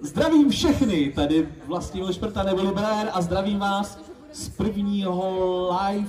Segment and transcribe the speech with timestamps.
[0.00, 3.98] Zdravím všechny, tady vlastně Šprta neboli Blair a zdravím vás
[4.32, 6.08] z prvního live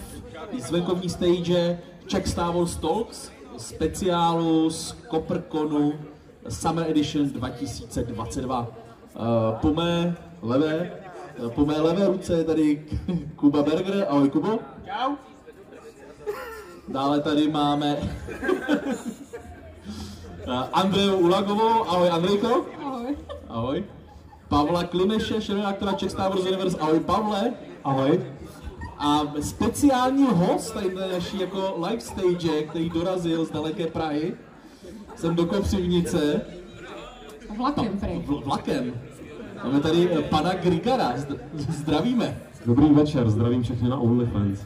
[0.60, 5.94] z venkovní stage Czech Star Wars Talks, speciálu z Copperconu
[6.50, 8.60] Summer Edition 2022.
[8.60, 8.68] Uh,
[9.62, 10.92] po mé levé,
[11.44, 12.86] uh, po mé levé ruce je tady
[13.36, 14.06] Kuba Berger.
[14.10, 14.60] Ahoj Kubo.
[14.86, 15.16] Čau.
[16.88, 17.98] Dále tady máme
[20.48, 21.90] uh, Andreu Ulagovou.
[21.90, 22.79] Ahoj Andrejko.
[23.50, 23.84] Ahoj.
[24.50, 26.78] Pavla Klimeše, šéf-redaktora Czech Star Wars Universe.
[26.80, 27.54] Ahoj Pavle.
[27.84, 28.20] Ahoj.
[28.98, 34.34] A speciální host tady na naší jako live stage, který dorazil z daleké Prahy,
[35.16, 36.42] jsem do Kopřivnice,
[37.58, 38.20] Vlakem prej.
[38.26, 38.94] v- vlakem.
[39.64, 42.38] Máme tady eh, pana Grigara, Zd- zdravíme.
[42.66, 44.60] Dobrý večer, zdravím všechny na OnlyFans.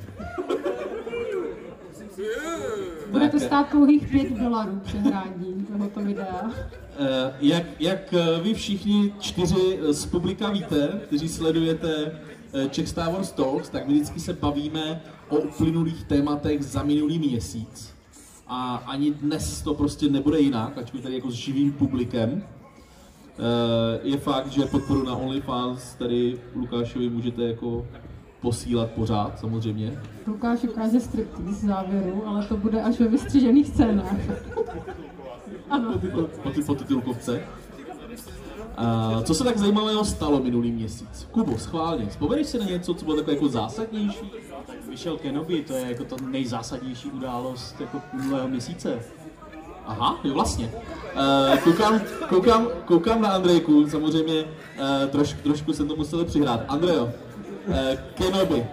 [3.12, 6.52] Bude to stát pouhých 5 dolarů přehrání tohoto videa.
[7.00, 12.20] Eh, Jak, jak eh, vy všichni čtyři eh, z publika víte, kteří sledujete
[12.70, 17.94] Czech Star Wars Talks, tak my vždycky se bavíme o uplynulých tématech za minulý měsíc.
[18.48, 22.44] A ani dnes to prostě nebude jinak, ačkoliv tady jako s živým publikem.
[24.04, 27.86] Je fakt, že podporu na OnlyFans tady Lukášovi můžete jako
[28.42, 30.00] posílat pořád, samozřejmě.
[30.28, 34.16] Lukáš ukáže striptease závěru, ale to bude až ve vystřižených scénách.
[35.70, 36.00] Ano.
[36.44, 37.44] po, ty, po titulkovce.
[38.78, 41.28] A co se tak zajímavého stalo minulý měsíc?
[41.32, 44.32] Kubo, schválně, vzpomeneš si na něco, co bylo takové jako zásadnější?
[44.90, 49.00] Vyšel Kenobi, to je jako ta nejzásadnější událost jako minulého měsíce.
[49.86, 50.72] Aha, jo vlastně.
[51.52, 56.66] Uh, koukám, koukám, koukám na Andrejku, samozřejmě uh, troš, trošku jsem to musel přihrát.
[56.68, 57.76] Andrejo, uh,
[58.14, 58.66] Kenobi.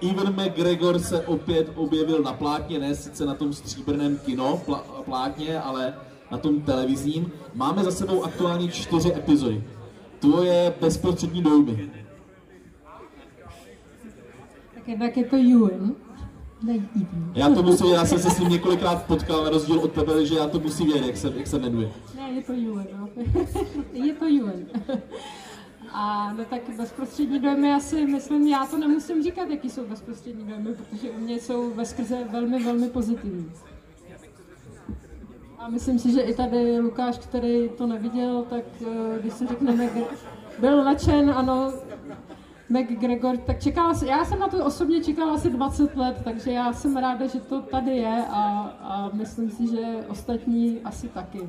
[0.00, 5.60] Ivan McGregor se opět objevil na plátně, ne sice na tom stříbrném kino plá, plátně,
[5.60, 5.94] ale
[6.30, 7.32] na tom televizním.
[7.54, 9.64] Máme za sebou aktuálně čtyři epizody.
[10.18, 11.90] Tvoje bezprostřední dojmy.
[14.74, 15.94] Tak jednak je to Ewan.
[17.34, 20.34] Já to musím, já jsem se s ním několikrát potkal, na rozdíl od tebe, že
[20.34, 21.90] já to musím vědět, jak se, jak se jmenuje.
[22.16, 23.08] Ne, je to Ewan, no.
[24.04, 24.64] je to Ewan.
[25.96, 30.74] A no tak bezprostřední dojmy asi, myslím, já to nemusím říkat, jaký jsou bezprostřední dojmy,
[30.74, 33.52] protože u mě jsou ve skrze velmi, velmi pozitivní.
[35.58, 39.76] A myslím si, že i tady Lukáš, který to neviděl, tak eh, když se řekne
[39.76, 40.08] Mac,
[40.58, 41.72] byl nadšen, ano,
[42.68, 46.96] McGregor, tak čekala já jsem na to osobně čekala asi 20 let, takže já jsem
[46.96, 48.42] ráda, že to tady je a,
[48.80, 51.48] a myslím si, že ostatní asi taky.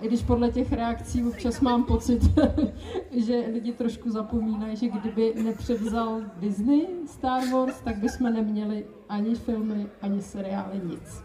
[0.00, 2.40] I když podle těch reakcí občas mám pocit,
[3.16, 9.86] že lidi trošku zapomínají, že kdyby nepřevzal Disney Star Wars, tak bychom neměli ani filmy,
[10.02, 11.22] ani seriály, nic.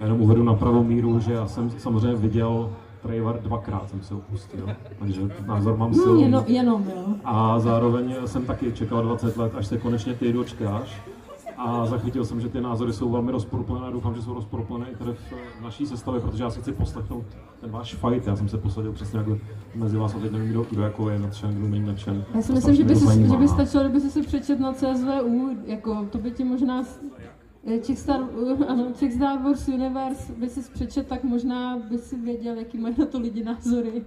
[0.00, 4.14] Já jenom uvedu na pravou míru, že já jsem samozřejmě viděl trailer dvakrát, jsem se
[4.14, 6.22] opustil, takže názor mám No, silný.
[6.22, 7.04] jenom, jenom, jo.
[7.24, 11.02] A zároveň jsem taky čekal 20 let, až se konečně ty dočkáš.
[11.62, 14.96] A zachytil jsem, že ty názory jsou velmi rozporuplné a doufám, že jsou rozporuplné i
[14.96, 15.12] tady
[15.58, 17.24] v naší sestavě, protože já si chci poslechnout
[17.60, 18.26] ten váš fight.
[18.26, 19.38] Já jsem se posadil přesně jako
[19.74, 22.24] mezi vás a teď nevím, kdo, kdo jako je nadšen, kdo není nadšen.
[22.34, 26.06] Já si myslím, že by, si, že by stačilo, kdyby si přečet na CSVU, jako
[26.10, 27.00] to by ti možná s-
[27.66, 28.20] eh, Czech Star,
[28.68, 32.94] ano, Czech Star Wars Universe by si přečet, tak možná by si věděl, jaký mají
[32.98, 34.04] na to lidi názory.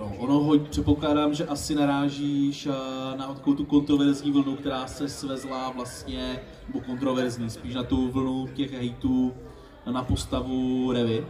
[0.00, 5.08] No, ono ho, předpokládám, že asi narážíš eh, na takovou tu kontroverzní vlnu, která se
[5.08, 9.34] svezla vlastně, nebo kontroverzní, spíš na tu vlnu těch hejtů
[9.92, 11.26] na postavu Revy.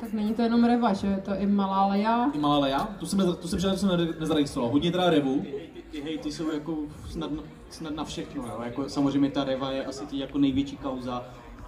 [0.00, 2.30] Tak není to jenom Reva, že je to i Malá Leia.
[2.34, 3.90] I Malá Leia, tu jsem, to jsem, to jsem
[4.20, 5.44] nezaregistroval, hodně teda Revu.
[5.90, 6.76] Ty hejty jsou jako
[7.10, 7.30] snad,
[7.70, 8.60] snad na všechno, jo.
[8.64, 11.24] Jako, samozřejmě ta Reva je asi ty jako největší kauza,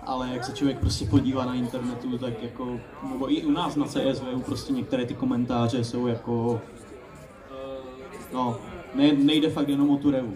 [0.08, 2.80] ale jak se člověk prostě podívá na internetu, tak jako,
[3.12, 6.60] nebo i u nás na CSV, prostě některé ty komentáře jsou jako,
[8.32, 8.56] no,
[8.94, 10.34] ne, nejde fakt jenom o tu Revu.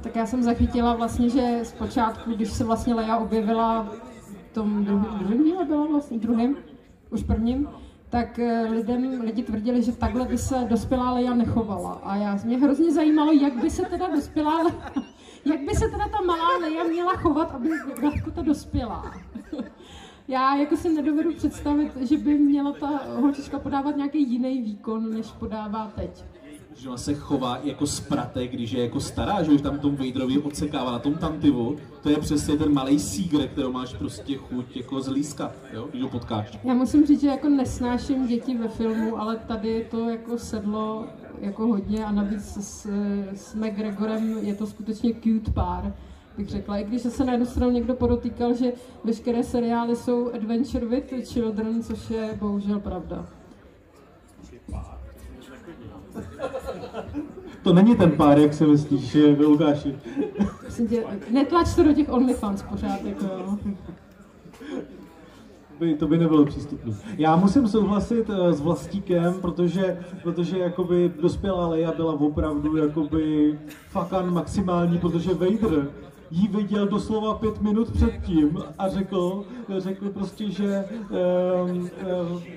[0.00, 3.88] Tak já jsem zachytila vlastně, že zpočátku, když se vlastně Leia objevila
[4.20, 6.56] v tom druhém, druhém díle byla vlastně, druhém,
[7.10, 7.68] už prvním,
[8.10, 11.92] tak eh, lidem, lidi tvrdili, že takhle by se dospělá Leia nechovala.
[11.92, 14.92] A já, mě hrozně zajímalo, jak by se teda dospělá Leia,
[15.48, 17.70] jak by se teda ta malá Leia měla chovat, aby
[18.14, 19.14] jako ta dospělá.
[20.28, 25.26] Já jako si nedovedu představit, že by měla ta holčička podávat nějaký jiný výkon, než
[25.26, 26.24] podává teď.
[26.78, 30.38] Že ona se chová jako spratek, když je jako stará, že už tam tom Vaderovi
[30.38, 31.76] odsekává na tom tantivu.
[32.02, 36.02] To je přesně ten malý sígr, kterou máš prostě chuť jako z líska, jo, když
[36.02, 36.58] ho potkáš.
[36.64, 41.06] Já musím říct, že jako nesnáším děti ve filmu, ale tady to jako sedlo
[41.40, 42.86] jako hodně a navíc s,
[43.34, 45.94] s McGregorem je to skutečně cute pár.
[46.36, 46.78] bych řekla.
[46.78, 48.72] I když se na jednu stranu někdo podotýkal, že
[49.04, 53.26] veškeré seriály jsou Adventure with Children, což je bohužel pravda.
[57.68, 59.94] To není ten pár, jak si myslíš, Lukáši.
[60.88, 63.58] Tě, netlač to do těch OnlyFans pořád, jako jo.
[65.80, 66.94] By, to by nebylo přístupné.
[67.18, 73.58] Já musím souhlasit uh, s Vlastíkem, protože, protože jakoby dospělá Leia byla opravdu jakoby
[73.90, 75.88] fakan maximální, protože Vader
[76.30, 79.44] jí viděl doslova pět minut předtím a řekl,
[79.78, 80.84] řekl prostě, že,
[81.64, 81.88] um, um,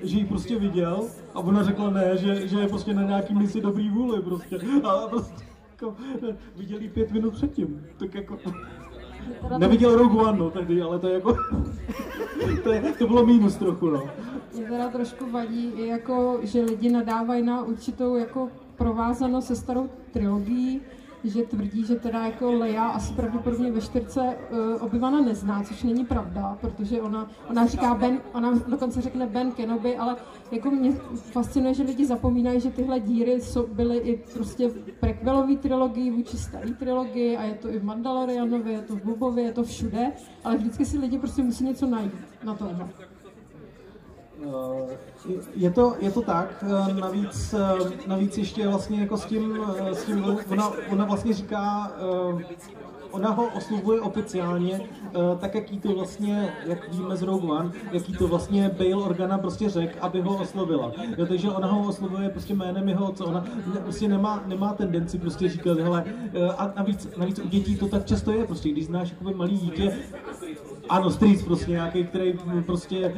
[0.02, 1.04] že jí prostě viděl
[1.34, 4.58] a ona řekla ne, že, že je prostě na nějaký misi dobrý vůli prostě.
[4.84, 5.94] A prostě jako,
[6.56, 7.86] viděl jí pět minut předtím.
[7.98, 8.38] Tak jako...
[9.58, 11.36] Neviděl Rogue One, no, tehdy, ale to je jako...
[12.64, 14.02] to, je, to bylo mínus trochu, no.
[14.54, 20.80] Mě teda trošku vadí, jako, že lidi nadávají na určitou jako provázanost se starou trilogií,
[21.24, 26.04] že tvrdí, že teda jako Leia asi pravděpodobně ve čtyřce uh, obyvana nezná, což není
[26.04, 30.16] pravda, protože ona, ona říká Ben, ona dokonce řekne Ben Kenobi, ale
[30.52, 35.56] jako mě fascinuje, že lidi zapomínají, že tyhle díry jsou, byly i prostě v prequelové
[35.56, 39.52] trilogii vůči staré trilogii a je to i v Mandalorianovi, je to v Bobovi, je
[39.52, 40.12] to všude,
[40.44, 42.12] ale vždycky si lidi prostě musí něco najít
[42.44, 42.88] na tomhle.
[44.40, 44.96] Eh,
[45.54, 49.58] je to, je to tak, eh, navíc, eh, navíc ještě vlastně jako s tím,
[49.92, 51.92] s tím ona, ona vlastně říká,
[53.10, 54.80] ona ho oslovuje oficiálně,
[55.40, 59.70] tak jaký to vlastně, jak víme z Rogue One, jaký to vlastně Bail Organa prostě
[59.70, 60.92] řekl, aby ho oslovila.
[61.18, 63.44] Jo, takže ona ho oslovuje prostě jménem jeho otce, ona
[63.82, 66.04] prostě nemá, nemá tendenci prostě říkat, hele,
[66.58, 69.96] a navíc, navíc u dětí to tak často je, prostě když znáš jakoby malý dítě,
[70.88, 72.34] ano, Streets prostě nějaký, který
[72.66, 73.14] prostě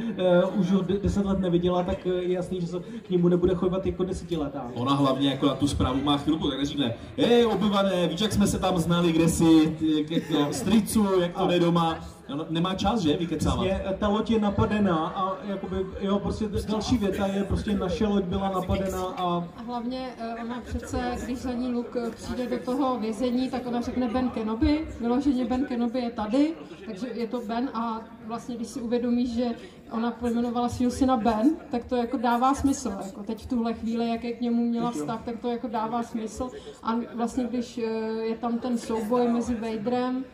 [0.51, 3.87] uh, už ho deset let neviděla, tak je jasný, že se k němu nebude chodit
[3.87, 4.71] jako desetiletá.
[4.75, 8.47] Ona hlavně jako na tu zprávu má chvilku, tak neříkne, hej, obyvané, víš, jak jsme
[8.47, 11.99] se tam znali, kde si, jak, jak, Streetsu, jak to jde doma,
[12.29, 13.67] No, nemá čas, že, vykecávat?
[13.67, 18.25] Je, ta loď je napadená a jakoby, jo, prostě další věta je, prostě naše loď
[18.25, 19.49] byla napadená a...
[19.57, 23.67] A hlavně eh, ona přece, když za ní Luke eh, přijde do toho vězení, tak
[23.67, 26.55] ona řekne Ben Kenobi, vyloženě Ben Kenobi je tady,
[26.87, 29.47] takže je to Ben a vlastně, když si uvědomíš, že
[29.91, 32.93] ona pojmenovala svého syna Ben, tak to jako dává smysl.
[33.07, 36.03] Jako teď v tuhle chvíli, jak je k němu měla vztah, tak to jako dává
[36.03, 36.51] smysl.
[36.83, 37.83] A vlastně, když eh,
[38.23, 40.25] je tam ten souboj mezi Vaderem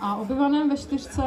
[0.00, 1.22] a obyvaném ve čtyřce,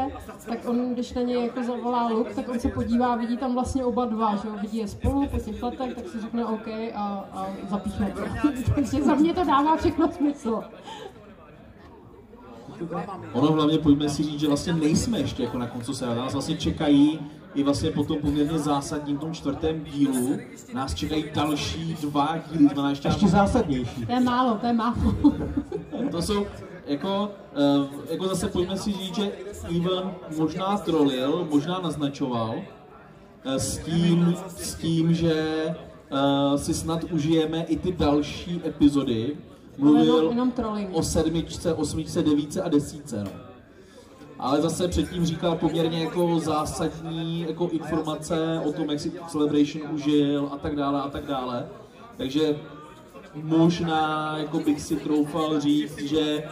[0.46, 3.86] tak on, když na něj jako zavolá Luke, tak on se podívá vidí tam vlastně
[3.86, 7.26] oba dva, že jo, vidí je spolu po těch letech, tak si řekne OK a,
[7.34, 8.22] a zapíchne to.
[8.76, 10.64] Takže za mě to dává všechno smysl.
[13.34, 16.58] Ono hlavně pojďme si říct, že vlastně nejsme ještě jako na konci se, nás vlastně
[16.58, 17.20] čekají
[17.56, 20.38] i vlastně po tom poměrně zásadním tom čtvrtém dílu
[20.74, 24.06] nás čekají další dva díly, znamená ještě, ještě zásadnější.
[24.06, 25.14] To je málo, to je málo.
[26.12, 26.46] to jsou,
[26.86, 27.30] jako,
[27.80, 29.32] uh, jako zase pojďme si říct, že
[29.70, 32.56] Ivan možná trolil, možná naznačoval
[33.46, 35.66] uh, s, tím, s tím, že
[36.12, 39.38] uh, si snad užijeme i ty další epizody.
[39.78, 43.24] Mluvil jenom, jenom o sedmičce, osmičce, devíce a desíce.
[43.24, 43.32] No.
[44.40, 50.50] Ale zase předtím říkal poměrně jako zásadní jako informace o tom, jak si Celebration užil
[50.52, 51.68] a tak dále a tak dále.
[52.18, 52.56] Takže
[53.36, 56.44] možná jako bych si troufal říct, že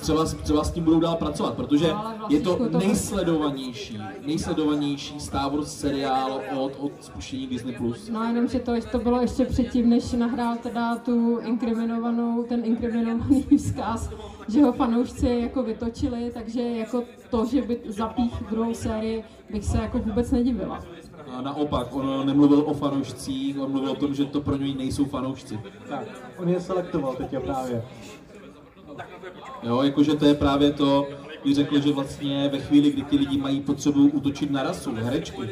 [0.00, 5.52] třeba, třeba s tím budou dál pracovat, protože no, vlastně je to nejsledovanější, nejsledovanější Star
[5.52, 7.74] Wars seriál od, od spuštění Disney+.
[7.74, 8.08] Plus.
[8.08, 13.42] No jenom, že to, to bylo ještě předtím, než nahrál teda tu inkriminovanou, ten inkriminovaný
[13.58, 14.10] vzkaz,
[14.48, 19.78] že ho fanoušci jako vytočili, takže jako to, že by zapích druhou sérii, bych se
[19.78, 20.84] jako vůbec nedivila.
[21.32, 25.04] A naopak, on nemluvil o fanoušcích, on mluvil o tom, že to pro něj nejsou
[25.04, 25.60] fanoušci.
[25.88, 26.04] Tak,
[26.38, 27.82] on je selektoval teď právě.
[29.62, 31.08] Jo, jakože to je právě to,
[31.42, 35.50] když řekl, že vlastně ve chvíli, kdy ti lidi mají potřebu útočit na rasu, herečky,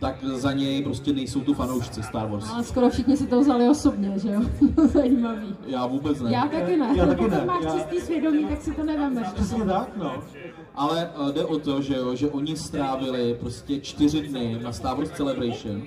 [0.00, 2.50] tak za něj prostě nejsou tu fanoušci Star Wars.
[2.52, 4.40] Ale skoro všichni si to vzali osobně, že jo?
[4.86, 5.56] Zajímavý.
[5.66, 6.32] Já vůbec ne.
[6.32, 6.94] Já taky ne.
[6.96, 7.44] Já taky ne.
[7.46, 7.70] Máš já...
[7.74, 9.28] čistý svědomí, tak si to nevemeš.
[9.28, 10.22] Přesně tak, no.
[10.74, 14.96] Ale uh, jde o to, že jo, že oni strávili prostě čtyři dny na Star
[14.96, 15.82] Wars Celebration,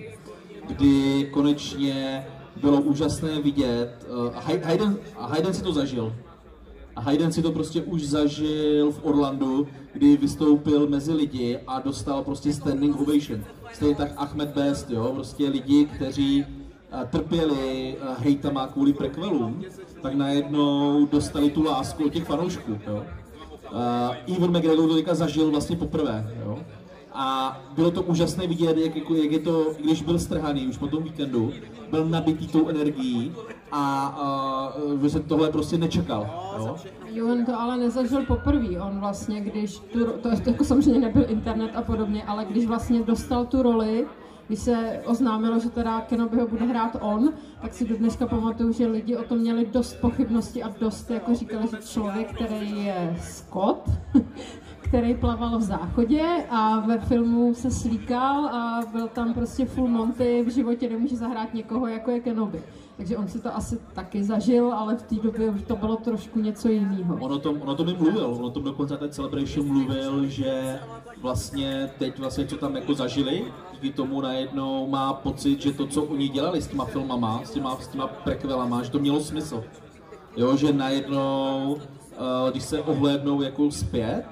[0.67, 2.27] kdy konečně
[2.61, 6.13] bylo úžasné vidět, uh, Hayden, Hayden si to zažil,
[6.99, 12.23] a Hayden si to prostě už zažil v Orlandu, kdy vystoupil mezi lidi a dostal
[12.23, 13.43] prostě standing ovation.
[13.73, 19.63] Stejně tak Ahmed Best, jo, prostě lidi, kteří uh, trpěli uh, hejtama kvůli prequelům,
[20.01, 23.05] tak najednou dostali tu lásku od těch fanoušků, jo.
[23.71, 26.59] Uh, Ewan McGregor to teďka zažil vlastně poprvé, jo.
[27.21, 30.87] A bylo to úžasné vidět, jak, jako, jak je to, když byl strhaný už po
[30.87, 31.51] tom víkendu,
[31.91, 33.35] byl nabitý tou energií
[33.71, 34.73] a, a
[35.07, 36.29] se tohle prostě nečekal.
[36.57, 36.75] Jo?
[37.05, 38.81] Johan to ale nezažil poprvé.
[38.81, 43.03] On vlastně, když tu, to, to jako samozřejmě nebyl internet a podobně, ale když vlastně
[43.03, 44.05] dostal tu roli,
[44.47, 48.73] když se oznámilo, že teda Kenobi ho bude hrát on, tak si do dneška pamatuju,
[48.73, 53.15] že lidi o tom měli dost pochybností a dost jako říkali, že člověk, který je
[53.21, 53.89] Scott,
[54.89, 60.43] který plaval v záchodě a ve filmu se slíkal a byl tam prostě full Monty,
[60.47, 62.63] v životě nemůže zahrát někoho, jako je Kenobi.
[62.97, 66.39] Takže on si to asi taky zažil, ale v té době už to bylo trošku
[66.39, 67.17] něco jiného.
[67.19, 70.79] On o tom, on o tom mluvil, on o tom dokonce ten Celebration mluvil, že
[71.21, 76.03] vlastně teď vlastně, co tam jako zažili, díky tomu najednou má pocit, že to, co
[76.03, 79.63] oni dělali s těma filmama, s těma, s těma prequelama, že to mělo smysl.
[80.37, 84.25] Jo, že najednou, uh, když se ohlédnou jako zpět,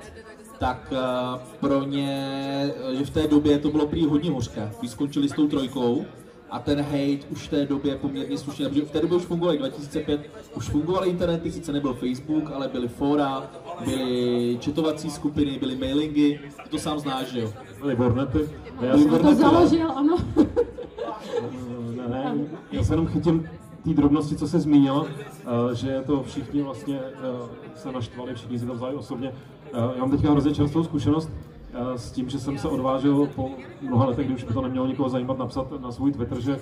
[0.59, 5.29] tak uh, pro ně, že v té době to bylo prý hodně hořké, když skončili
[5.29, 6.05] s tou trojkou,
[6.49, 9.57] a ten hate už v té době poměrně slušně, protože v té době už fungovaly
[9.57, 10.21] 2005,
[10.55, 13.51] už fungovaly internety, sice nebyl Facebook, ale byly fora,
[13.85, 17.53] byly četovací skupiny, byly mailingy, ty to sám znáš, že jo?
[17.81, 18.49] Byly Bornety.
[18.81, 20.17] Já jsem to založil, ano.
[21.95, 22.35] ne, ne,
[22.71, 23.49] já se jenom chytím
[23.83, 28.65] té drobnosti, co se zmínil, eh, že to všichni vlastně eh, se naštvali, všichni si
[28.65, 29.33] to vzali osobně.
[29.73, 31.29] Eh, já mám teďka hrozně čerstvou zkušenost,
[31.95, 33.49] s tím, že jsem se odvážil po
[33.81, 36.59] mnoha letech, kdy už by to nemělo nikoho zajímat, napsat na svůj Twitter, že uh,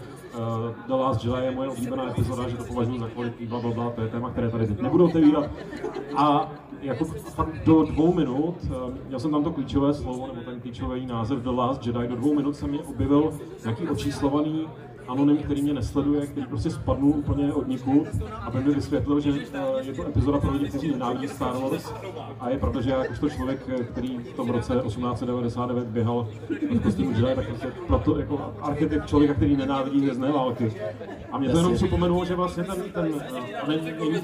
[0.87, 3.89] The Last Jedi je moje oblíbená epizoda, že to považuji za kvalitní, bla, bla, bla,
[3.89, 5.49] to je téma, které tady teď nebudu otevírat.
[6.15, 8.55] A jako fakt do dvou minut,
[9.09, 12.35] já jsem tam to klíčové slovo, nebo ten klíčový název The Last Jedi, do dvou
[12.35, 13.33] minut se mi objevil
[13.63, 14.67] nějaký očíslovaný
[15.07, 18.07] anonym, který mě nesleduje, který prostě spadnul úplně od nikud,
[18.41, 21.93] aby mi vysvětlil, že eh, je to epizoda pro lidi, kteří nenávidí Star Wars.
[22.39, 26.27] A je proto, že já jakožto člověk, eh, který v tom roce 1899 běhal
[26.71, 30.73] v kostýmu Jedi, tak prostě proto jako archetyp člověka, který nenávidí hvězdné války.
[31.31, 33.67] A mě to jenom připomenulo, že vlastně ten, ten eh, a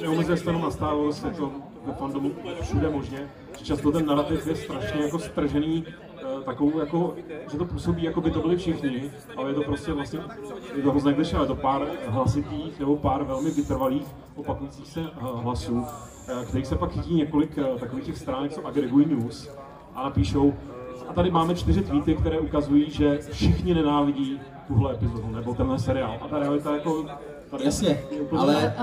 [0.01, 1.51] neomezuje se na Star Wars, je to
[1.85, 5.85] ve fandomu všude možně, že často ten narrativ je strašně jako stržený
[6.45, 7.15] takovou jako,
[7.51, 10.19] že to působí, jako by to byli všichni, ale je to prostě vlastně,
[10.75, 15.13] je to hrozně kliše, ale to pár hlasitých nebo pár velmi vytrvalých opakujících se eh,
[15.19, 15.85] hlasů,
[16.27, 19.49] eh, kterých se pak chytí několik eh, takových těch stránek, co agregují news
[19.95, 20.53] a napíšou,
[21.07, 26.17] a tady máme čtyři tweety, které ukazují, že všichni nenávidí tuhle epizodu nebo tenhle seriál.
[26.21, 27.05] A ta realita jako
[27.59, 28.03] Jasně,
[28.37, 28.73] ale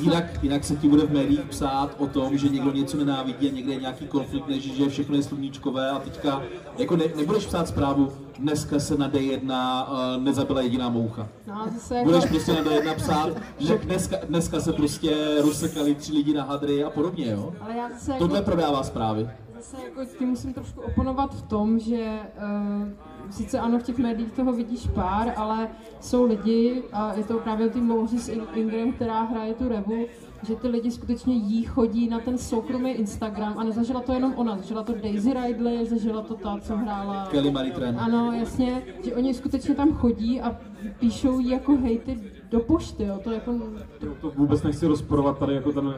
[0.00, 3.52] jinak, jinak se ti bude v médiích psát o tom, že někdo něco nenávidí a
[3.52, 6.42] někde je nějaký konflikt, než že všechno je sluníčkové a teďka
[6.78, 11.28] jako ne, nebudeš psát zprávu, dneska se na D1 uh, nezabila jediná moucha.
[11.46, 12.04] No, jako...
[12.04, 16.84] Budeš prostě na D1 psát, že dneska, dneska se prostě rozsekali tři lidi na hadry
[16.84, 17.52] a podobně, jo?
[17.60, 18.50] Ale já se Tohle jako...
[18.50, 19.30] prodává zprávy.
[19.56, 22.88] Zase jako tím musím trošku oponovat v tom, že uh,
[23.30, 25.68] sice ano, v těch médiích toho vidíš pár, ale
[26.00, 30.06] jsou lidi, a je to právě tým Moses Ingram, která hraje tu revu,
[30.46, 34.56] že ty lidi skutečně jí chodí na ten soukromý Instagram a nezažila to jenom ona,
[34.56, 37.28] zažila to Daisy Ridley, zažila to ta, co hrála...
[37.30, 37.96] Kelly Maritren.
[38.00, 40.56] Ano, jasně, že oni skutečně tam chodí a
[40.98, 42.20] píšou jí jako hejty
[42.54, 43.52] do pošty, jo, to jako...
[43.98, 45.94] To, to vůbec nechci rozporovat tady jako ten,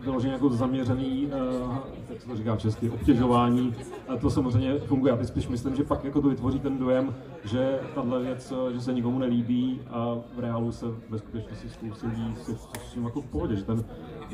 [0.00, 1.26] vyloženě jako zaměřený,
[1.66, 1.76] uh,
[2.10, 3.74] jak se to říká česky, obtěžování,
[4.08, 5.16] a to samozřejmě funguje.
[5.20, 7.14] Já spíš myslím, že pak jako to vytvoří ten dojem,
[7.44, 12.34] že tahle věc, že se nikomu nelíbí a v reálu se ve skutečnosti spoustu lidí
[12.36, 13.84] se s tím jako v pohodě, že ten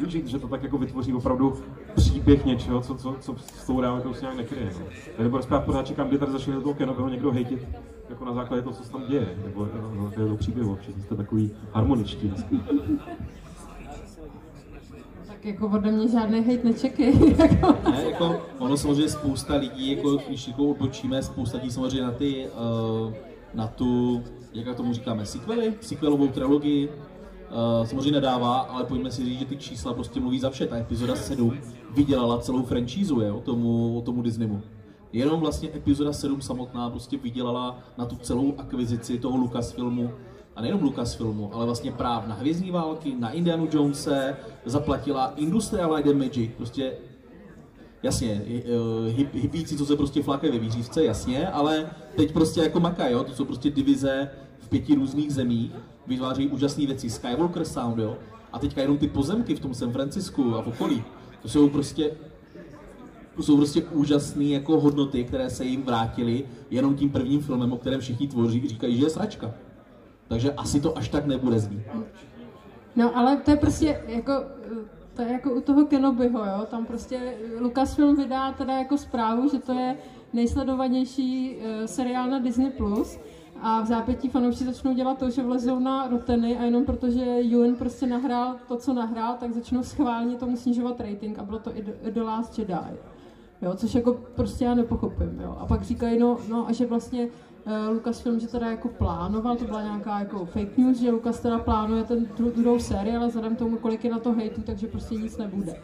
[0.06, 1.54] že, to tak jako vytvoří opravdu
[1.94, 4.70] příběh něčeho, co, co, co s tou realitou se nějak nekryje.
[5.18, 7.68] Nebo respektive pořád čekám, kdy tady začne do toho kino, někdo hejtit
[8.10, 11.16] jako na základě toho, co se tam děje, nebo na základě toho příběhu, všichni jste
[11.16, 12.32] takový harmoničtí.
[15.26, 17.36] Tak jako ode mě žádný hejt nečekej.
[17.38, 17.90] Jako.
[17.90, 22.46] ne, jako ono samozřejmě spousta lidí, jako když jako odbočíme, spousta lidí samozřejmě na ty,
[22.46, 23.12] uh,
[23.54, 29.38] na tu, jak tomu říkáme, sequely, sequelovou trilogii, uh, samozřejmě nedává, ale pojďme si říct,
[29.38, 30.66] že ty čísla prostě mluví za vše.
[30.66, 31.58] Ta epizoda 7
[31.94, 34.62] vydělala celou franchízu, je, o tomu, o tomu Disneymu.
[35.12, 40.10] Jenom vlastně epizoda 7 samotná prostě vydělala na tu celou akvizici toho Lucasfilmu,
[40.56, 46.16] a nejenom Lucasfilmu, ale vlastně práv na Hvězdní války, na Indianu Jonese, zaplatila Industrial Light
[46.16, 46.92] Magic, prostě
[48.02, 48.42] jasně,
[49.32, 53.32] hybící, co se prostě flákají ve výřívce, jasně, ale teď prostě jako maka, jo, to
[53.32, 55.72] jsou prostě divize v pěti různých zemích,
[56.06, 58.16] vytvářejí úžasné věci, Skywalker Sound, jo,
[58.52, 61.04] a teďka jenom ty pozemky v tom San Francisku a v okolí,
[61.42, 62.10] to jsou prostě
[63.40, 67.76] to jsou prostě úžasné jako hodnoty, které se jim vrátily jenom tím prvním filmem, o
[67.76, 69.54] kterém všichni tvoří, říkají, že je sračka.
[70.28, 71.82] Takže asi to až tak nebude znít.
[72.96, 74.32] No ale to je prostě jako,
[75.14, 79.58] to je jako u toho Kenobiho, jo, tam prostě Lucasfilm vydá teda jako zprávu, že
[79.58, 79.96] to je
[80.32, 82.70] nejsledovanější uh, seriál na Disney+.
[82.70, 83.18] Plus
[83.62, 87.74] a v zápětí fanoušci začnou dělat to, že vlezou na roteny a jenom protože Ewan
[87.74, 91.82] prostě nahrál to, co nahrál, tak začnou schválně tomu snižovat rating a bylo to i
[92.10, 93.09] The Last Jedi.
[93.62, 95.40] Jo, což jako prostě já nepochopím.
[95.40, 95.56] Jo.
[95.60, 97.28] A pak říkají, no, no a že vlastně
[97.66, 101.58] uh, Lucasfilm, že teda jako plánoval, to byla nějaká jako fake news, že Lucas teda
[101.58, 102.26] plánuje ten
[102.56, 105.74] druhou sérii, ale vzhledem tomu, kolik je na to hejtu, takže prostě nic nebude.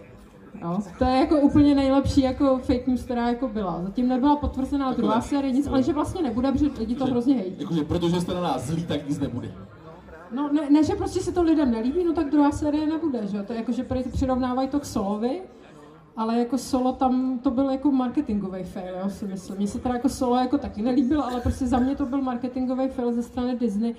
[0.62, 0.78] Jo?
[0.98, 3.82] To je jako úplně nejlepší jako fake news, která jako byla.
[3.82, 7.34] Zatím nebyla potvrzená Jako- druhá série, nic, ale že vlastně nebude, protože lidi to hrozně
[7.34, 7.62] hejtí.
[7.62, 9.52] Jakože protože jste na nás zlí, tak nic nebude.
[10.32, 13.36] No ne, ne, že prostě se to lidem nelíbí, no tak druhá série nebude, že
[13.36, 13.42] jo?
[13.46, 15.42] To je jako, že přirovnávají to k Solovi,
[16.16, 19.56] ale jako solo tam to byl jako marketingový fail, jo, si myslím.
[19.56, 22.88] Mně se teda jako solo jako taky nelíbil, ale prostě za mě to byl marketingový
[22.88, 23.94] fail ze strany Disney.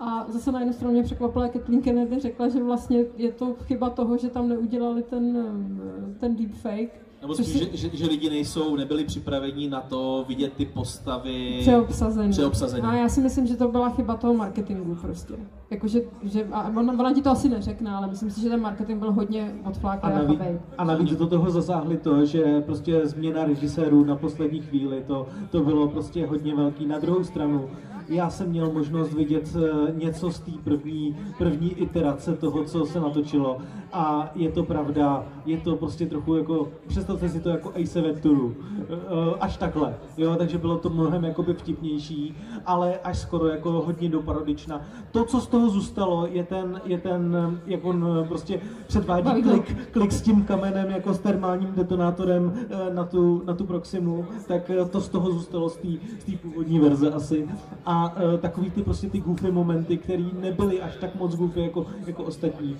[0.00, 3.54] A zase na jednu stranu mě překvapila, jak Kathleen Kennedy řekla, že vlastně je to
[3.64, 7.00] chyba toho, že tam neudělali ten, eh, ten deepfake.
[7.22, 11.56] Nebo spíš, si- že, že, že, lidi nejsou, nebyli připraveni na to vidět ty postavy
[11.60, 12.30] Přeobsazený.
[12.30, 12.82] přeobsazený.
[12.82, 15.34] A já si myslím, že to byla chyba toho marketingu prostě.
[15.70, 18.98] Jakože, že, a ona, ona ti to asi neřekne, ale myslím si, že ten marketing
[18.98, 20.58] byl hodně odfláklý a navíc, chabej.
[20.78, 25.60] a navíc do toho zasáhli to, že prostě změna režisérů na poslední chvíli, to, to
[25.60, 26.86] bylo prostě hodně velký.
[26.86, 27.70] Na druhou stranu,
[28.10, 33.00] já jsem měl možnost vidět eh, něco z té první, první iterace toho, co se
[33.00, 33.58] natočilo.
[33.92, 38.54] A je to pravda, je to prostě trochu jako, představte si to jako Ace Venturu,
[38.80, 38.96] eh,
[39.40, 42.36] až takhle, jo, takže bylo to mnohem jakoby vtipnější,
[42.66, 44.80] ale až skoro jako hodně doparodična.
[45.10, 49.90] To, co z toho zůstalo, je ten, je ten, eh, jak on prostě předvádí klik,
[49.90, 52.52] klik s tím kamenem jako s termálním detonátorem
[52.94, 55.88] na tu, na tu Proximu, tak to z toho zůstalo z té
[56.20, 57.48] z té původní verze asi.
[57.86, 61.86] A eh, takový ty prostě ty goofy momenty, které nebyly až tak moc goofy jako,
[62.06, 62.76] jako ostatní.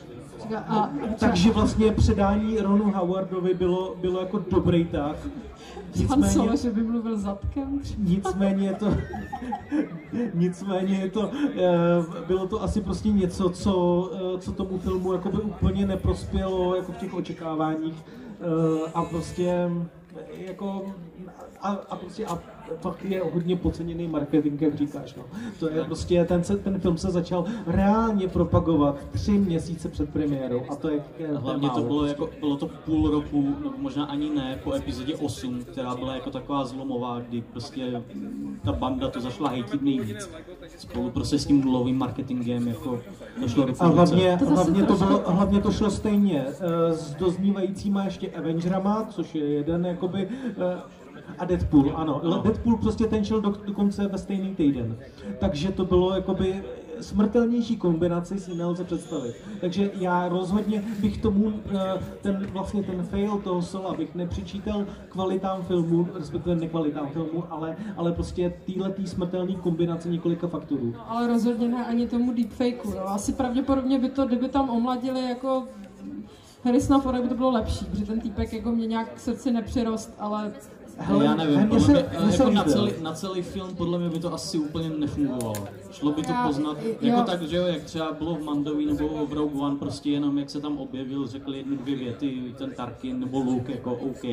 [0.69, 5.17] A, Takže vlastně předání Ronu Howardovi bylo, bylo jako dobrý tak.
[6.09, 7.81] Pan Solo, že by mluvil zadkem.
[7.99, 8.87] Nicméně je to,
[10.35, 15.39] nicméně je to, eh, bylo to asi prostě něco, co, eh, co tomu filmu jakoby
[15.39, 18.05] úplně neprospělo jako v těch očekáváních
[18.41, 19.71] Eh, a prostě
[20.47, 20.95] jako
[21.63, 22.39] a, a prostě a
[22.81, 25.15] fakt je hodně podceněný marketing, jak říkáš.
[25.15, 25.23] No.
[25.61, 30.63] To je prostě, ten, se, ten film se začal reálně propagovat tři měsíce před premiérou
[30.71, 31.87] a to je, je A Hlavně to málo.
[31.87, 36.15] bylo, jako, bylo to půl roku, nebo možná ani ne, po epizodě 8, která byla
[36.15, 38.03] jako taková zlomová, kdy prostě
[38.65, 40.31] ta banda to zašla hejtit nejvíc.
[40.79, 43.01] Spolu prostě s tím nulovým marketingem jako
[43.41, 48.05] došlo do A hlavně, To hlavně, to bylo, hlavně to šlo stejně eh, s doznívajícíma
[48.05, 51.00] ještě Avengerama, což je jeden jakoby eh,
[51.41, 52.21] a Deadpool, ano.
[52.25, 52.43] No.
[52.43, 54.97] Deadpool prostě ten šel do, dokonce ve stejný týden.
[55.39, 56.63] Takže to bylo jakoby
[57.01, 59.35] smrtelnější kombinaci si nelze představit.
[59.61, 65.63] Takže já rozhodně bych tomu eh, ten vlastně ten fail toho sola bych nepřičítal kvalitám
[65.63, 70.95] filmu, respektive nekvalitám filmu, ale, ale prostě týhletý smrtelný kombinace několika faktorů.
[71.07, 72.91] Ale rozhodně ne ani tomu deepfakeu.
[72.95, 73.03] Jo.
[73.07, 75.65] Asi pravděpodobně by to, kdyby tam omladili jako
[76.65, 80.15] Harrisona Forda, by to bylo lepší, protože ten týpek jako mě nějak k srdci nepřirost,
[80.19, 80.53] ale
[81.03, 84.09] Hele, já nevím, podle se- mě, se jako na, celý, na celý film podle mě
[84.09, 85.55] by to asi úplně nefungovalo.
[85.91, 86.93] Šlo by to Já- poznat, jo.
[87.01, 90.39] jako tak, že jo, jak třeba bylo v Mandovi nebo v Rogue One, prostě jenom
[90.39, 94.25] jak se tam objevil, řekl jednu, dvě věty, ten Tarkin nebo Luke, jako OK.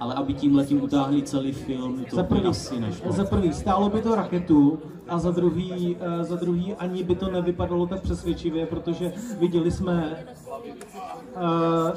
[0.00, 3.12] Ale aby tím letím utáhli celý film, to za prvý, asi nešlo.
[3.12, 4.78] za prvý stálo by to raketu
[5.08, 10.16] a za druhý, eh, za druhý ani by to nevypadalo tak přesvědčivě, protože viděli jsme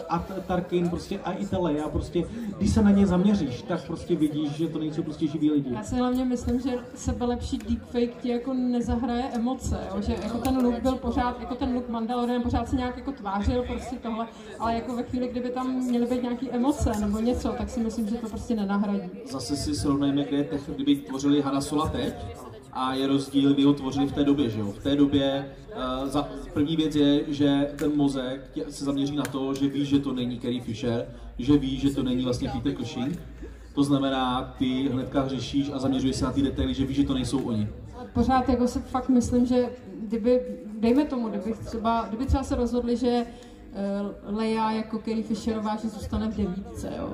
[0.09, 2.23] a t- Tarkin prostě a i ta Leia, prostě
[2.57, 5.73] když se na ně zaměříš, tak prostě vidíš, že to nejsou prostě živí lidi.
[5.73, 10.01] já si hlavně myslím, že sebelepší deepfake ti jako nezahraje emoce, jo?
[10.01, 13.63] že jako ten look byl pořád, jako ten look Mandalorian pořád se nějak jako tvářil
[13.67, 14.27] prostě tohle,
[14.59, 18.07] ale jako ve chvíli, kdyby tam měly být nějaký emoce nebo něco, tak si myslím,
[18.07, 19.09] že to prostě nenahradí.
[19.31, 22.13] Zase si srovnejme, kde je tech, kdyby tvořili Hana Sola teď,
[22.75, 24.71] a je rozdíl, kdy ho tvořili v té době, že jo?
[24.71, 29.23] V té době uh, za, první věc je, že ten mozek tě- se zaměří na
[29.23, 31.05] to, že ví, že to není Carrie Fisher,
[31.39, 33.19] že ví, že to není vlastně Peter Cushing.
[33.75, 37.13] To znamená, ty hnedka řešíš a zaměřuješ se na ty detaily, že víš, že to
[37.13, 37.67] nejsou oni.
[38.13, 39.69] pořád jako se fakt myslím, že
[40.07, 40.41] kdyby,
[40.79, 43.25] dejme tomu, kdyby třeba, kdyby třeba se rozhodli, že
[44.29, 47.13] uh, Leia jako Carrie Fisherová, že zůstane v devítce, jo.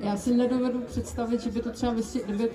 [0.00, 1.94] Já si nedovedu představit, že by to třeba
[2.24, 2.50] kdyby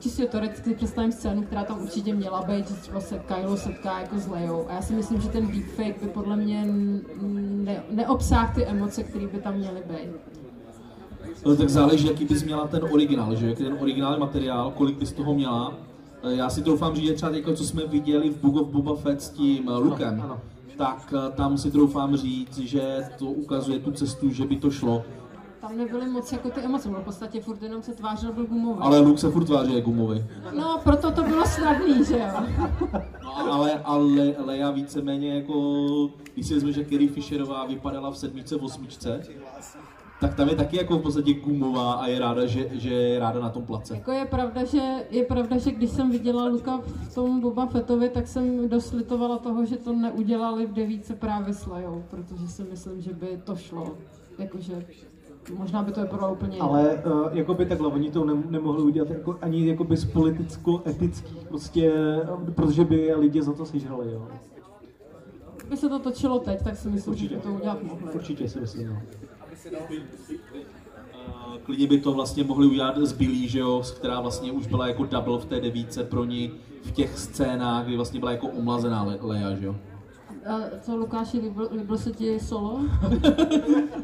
[0.00, 4.18] čistě teoreticky představím scénu, která tam určitě měla být, že třeba se Kylo setká jako
[4.18, 4.66] s Leou.
[4.68, 6.64] A já si myslím, že ten deepfake by podle mě
[7.64, 10.10] ne, neobsáhl ty emoce, které by tam měly být.
[11.46, 13.48] No, tak záleží, jaký bys měla ten originál, že?
[13.48, 15.74] Jaký ten originální materiál, kolik bys toho měla.
[16.22, 18.94] Eh, Já si troufám říct, že třeba teďko, co jsme viděli v Book of Boba
[18.96, 20.40] Fett s tím eh, Lukem, ano.
[20.76, 25.02] tak eh, tam si troufám říct, že to ukazuje tu cestu, že by to šlo.
[25.68, 28.80] Tam nebyly moc jako ty emoce, v podstatě furt jenom se tvářil, byl gumový.
[28.80, 30.24] Ale Luke se furt tváří jako gumový.
[30.56, 32.46] No, proto to bylo snadný, že jo.
[33.24, 38.56] No, ale, ale Leia víceméně jako, když si vezme, že Carrie Fisherová vypadala v sedmičce,
[38.56, 39.22] v osmičce,
[40.20, 43.40] tak tam je taky jako v podstatě gumová a je ráda, že, že je ráda
[43.40, 43.94] na tom place.
[43.94, 48.08] Jako je pravda, že, je pravda, že když jsem viděla Luka v tom Boba Fettovi,
[48.08, 52.62] tak jsem dost litovala toho, že to neudělali v devíce právě s Lejou, protože si
[52.70, 53.94] myslím, že by to šlo.
[54.38, 54.86] Jakože
[55.58, 56.58] možná by to vypadalo úplně.
[56.60, 61.92] Ale uh, jakoby takhle, oni to ne, nemohli udělat jako, ani jakoby z politicko-etických, prostě,
[62.22, 64.28] eh, protože by je lidi za to sežrali, jo.
[65.56, 67.28] Kdyby se to točilo teď, tak si myslím, Určitě.
[67.30, 68.12] že by to udělat mohli.
[68.14, 69.02] Určitě si myslím, no.
[71.26, 74.88] Uh, Klidně by to vlastně mohli udělat s Billy, že jo, která vlastně už byla
[74.88, 76.50] jako double v té devíce pro ní
[76.82, 79.76] v těch scénách, kdy vlastně byla jako omlazená Le- Leia, že jo.
[80.80, 82.80] Co Lukáši, líbil, líbil se ti solo?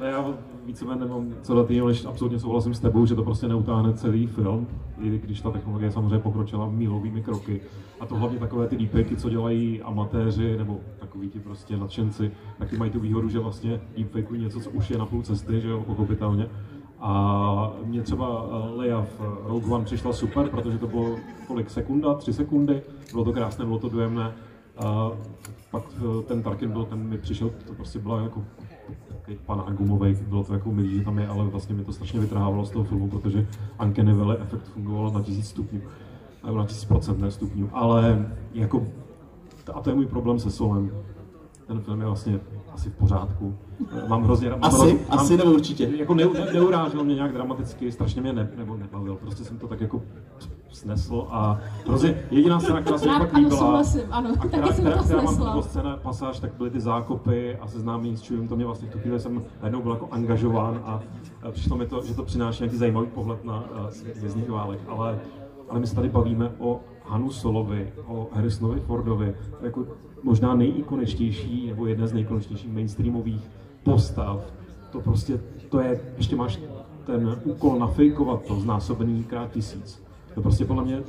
[0.00, 0.35] Ne, já
[0.66, 4.26] víceméně nemám co do týho, než absolutně souhlasím s tebou, že to prostě neutáhne celý
[4.26, 4.66] film,
[5.00, 7.61] i když ta technologie samozřejmě pokročila mílovými kroky.
[8.00, 12.70] A to hlavně takové ty deepfakey, co dělají amatéři nebo takový ti prostě nadšenci, tak
[12.70, 15.68] ty mají tu výhodu, že vlastně deepfakeují něco, co už je na půl cesty, že
[15.68, 16.48] jo, pochopitelně.
[17.00, 22.14] A mě třeba eh, Leia v Rogue One přišla super, protože to bylo kolik sekunda,
[22.14, 24.33] tři sekundy, bylo to krásné, bylo to dojemné.
[25.72, 28.44] Pak eh, ten Tarkin byl, ten mi přišel, to prostě byla jako
[29.08, 32.20] takový pan gumovej, bylo to jako milý, že tam je, ale vlastně mi to strašně
[32.20, 33.46] vytrhávalo z toho filmu, protože
[33.85, 35.80] Uncanny Valley efekt fungoval na tisíc stupňů,
[36.44, 38.87] nebo na tisíc procent stupňů, ale jako,
[39.74, 40.90] a to je můj problém se Solem,
[41.72, 42.40] ten film je vlastně
[42.72, 43.56] asi v pořádku.
[44.08, 45.90] Mám hrozně mám Asi, hrozně, asi nebo určitě.
[45.96, 49.68] Jako ne, ne, neurážel mě nějak dramaticky, strašně mě ne, nebo nebavil, prostě jsem to
[49.68, 50.02] tak jako
[50.68, 54.66] snesl a hrozně jediná scéna, která se mi ano, líbila, souhlasím, ano, a taky která,
[54.66, 55.62] jsem která, to která mám snesla.
[55.62, 58.98] scéna, pasáž, tak byly ty zákopy a seznámení s Chewiem, to mě vlastně v tu
[58.98, 61.00] chvíli jsem najednou byl jako angažován a
[61.42, 65.18] a přišlo mi to, že to přináší nějaký zajímavý pohled na uh, vězních válek, ale,
[65.72, 69.87] ale my se tady bavíme o Hanu Solovi, o Harrisonovi Fordovi, jako
[70.22, 73.50] možná nejikoničtější nebo jedna z nejikoničtějších mainstreamových
[73.82, 74.52] postav.
[74.90, 76.61] To prostě, to je, ještě máš
[77.06, 80.02] ten úkol nafejkovat to znásobený krát tisíc.
[80.35, 81.02] To prostě podle mě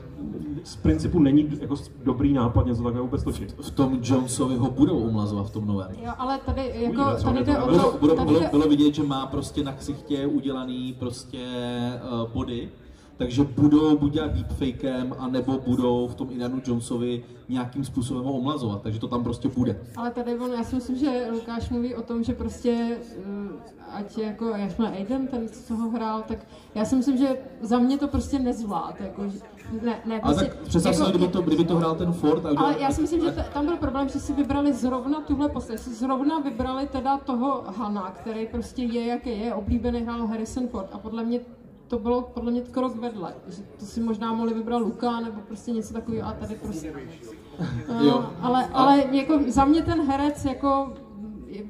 [0.63, 3.55] z principu není jako dobrý nápad něco takové vůbec točit.
[3.61, 5.91] V tom Jonesovi ho budou umlazovat v tom novém.
[6.03, 8.67] Jo, ale tady, jako, Uvidíme, tady jde to o Bylo, to, bylo, bylo, jde, bylo
[8.67, 11.39] vidět, že má prostě na ksichtě udělaný prostě
[12.23, 12.69] uh, body,
[13.17, 18.81] takže budou buď dělat deepfakem, anebo budou v tom Indianu Jonesovi nějakým způsobem ho omlazovat,
[18.81, 19.79] takže to tam prostě bude.
[19.97, 24.17] ale tady on, já si myslím, že Lukáš mluví o tom, že prostě, eh, ať
[24.17, 26.37] jako, jak jsme Aiden, ten, co ho hrál, tak
[26.75, 29.23] já si myslím, že za mě to prostě nezvlád, jako,
[29.83, 32.49] ne, ne, Ale prostě, tak představ jako- kdyby to, kdyby to hrál ten Ford a
[32.51, 35.49] udělal, Ale já si myslím, že t- tam byl problém, že si vybrali zrovna tuhle
[35.49, 35.79] postať.
[35.79, 40.89] Si zrovna vybrali teda toho Hana, který prostě je, jaký je, oblíbený hrál Harrison Ford.
[40.91, 41.39] A podle mě
[41.93, 43.33] to bylo podle mě krok vedle.
[43.47, 46.93] Že to si možná mohli vybrat Luka nebo prostě něco takového a tady prostě.
[47.89, 48.25] Uh, Jo.
[48.41, 50.93] ale, ale jako za mě ten herec jako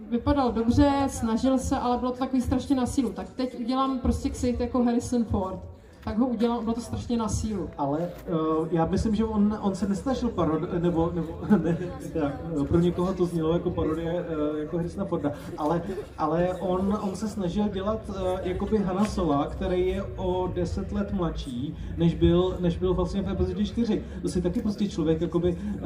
[0.09, 3.13] vypadal dobře, snažil se, ale bylo to takový strašně na sílu.
[3.13, 5.59] Tak teď udělám prostě ksicht jako Harrison Ford.
[6.05, 7.69] Tak ho udělám, bylo to strašně na sílu.
[7.77, 11.77] Ale uh, já myslím, že on, on se nesnažil parod, nebo, nebo ne,
[12.13, 15.81] tak, eh, pro někoho to znělo jako parodie uh, jako Harrisona Forda, ale,
[16.17, 21.13] ale on, on se snažil dělat uh, jakoby Hanna Sola, který je o 10 let
[21.13, 24.03] mladší, než byl, než byl vlastně v epizodě 4.
[24.21, 25.79] To si taky prostě člověk jakoby, uh,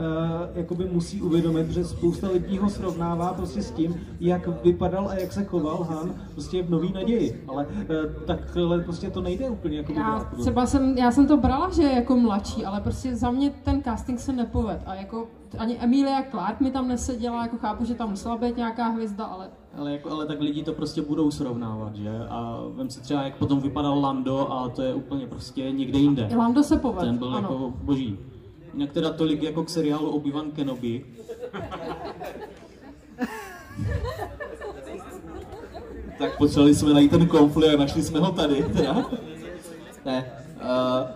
[0.55, 5.33] jakoby musí uvědomit, že spousta lidí ho srovnává prostě s tím, jak vypadal a jak
[5.33, 7.43] se choval Han prostě v Nový naději.
[7.47, 11.69] Ale uh, takhle prostě to nejde úplně jakoby Já třeba jsem, já jsem to brala,
[11.69, 15.77] že je jako mladší, ale prostě za mě ten casting se nepoved a jako ani
[15.79, 19.91] Emilia Clark mi tam neseděla, jako chápu, že tam musela být nějaká hvězda, ale Ale,
[19.91, 22.09] jako, ale tak lidi to prostě budou srovnávat, že?
[22.29, 26.29] A vem si třeba, jak potom vypadal Lando a to je úplně prostě někde jinde.
[26.37, 27.37] Lando se poved, Ten byl ano.
[27.41, 28.19] jako boží.
[28.73, 31.05] Jinak teda tolik jako k seriálu Obi-Wan Kenobi.
[36.19, 39.05] tak potřebovali jsme najít ten konflikt a našli jsme ho tady, teda.
[40.07, 40.67] Ne, uh,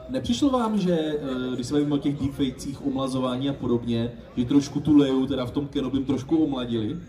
[0.09, 1.13] nepřišlo vám, že
[1.47, 5.45] uh, když se bavíme o těch deepfakecích, omlazování a podobně, že trošku tu Leju teda
[5.45, 6.97] v tom Kenobim trošku omladili?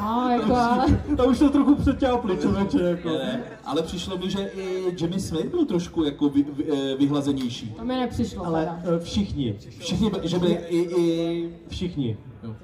[0.00, 3.08] No, jako, ale To už to trochu přeťápli, člověče, jako.
[3.08, 7.74] Ne, ale přišlo mi, že i Jimmy Smith byl trošku jako vy, vy, eh, vyhlazenější.
[7.76, 8.82] to mi nepřišlo Ale teda.
[8.96, 12.16] eh, všichni, Všichni, že byli i, i, všichni.
[12.42, 12.54] Ne,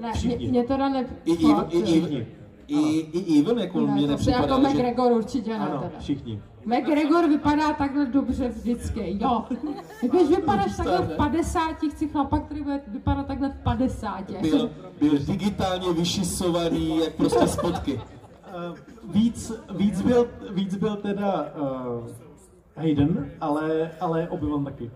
[0.00, 0.48] mě, všichni.
[0.48, 1.06] mě teda ne...
[1.24, 2.26] i, i, i, i, Všichni.
[2.74, 4.68] I, i Even jako ne, mě to si jako že...
[4.68, 5.98] McGregor určitě ne Ano, teda.
[5.98, 6.42] všichni.
[6.64, 9.44] McGregor vypadá takhle dobře vždycky, jo.
[10.00, 14.30] Když vypadáš takhle v 50, chci chlapa, který bude vypadat takhle v 50.
[14.40, 17.94] Byl, byl digitálně vyšisovaný, jak prostě spotky.
[17.94, 18.00] Uh,
[18.50, 18.76] Uh,
[19.14, 22.06] víc, víc, byl, víc byl teda uh,
[22.76, 24.90] Hayden, ale, ale Obi-Wan taky.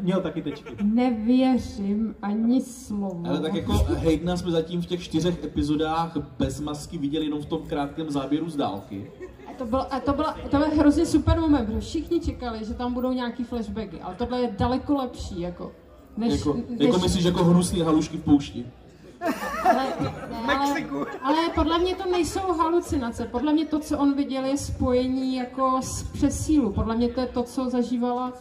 [0.00, 0.76] Měl taky tečky.
[0.82, 3.22] Nevěřím ani slovo.
[3.28, 7.46] Ale tak jako Haydena jsme zatím v těch čtyřech epizodách bez masky viděli jenom v
[7.46, 9.10] tom krátkém záběru z dálky.
[9.50, 12.74] A to byl, a to, byla, to byl hrozně super moment, protože všichni čekali, že
[12.74, 15.72] tam budou nějaký flashbacky, ale tohle je daleko lepší, jako,
[16.16, 18.66] než, Jako, než, jako myslíš jako hnusný halušky v poušti.
[19.64, 19.86] ale,
[20.46, 20.84] ne, ale,
[21.22, 25.80] ale podle mě to nejsou halucinace, podle mě to, co on viděl, je spojení jako
[25.82, 28.32] s přesílu, podle mě to je to, co zažívala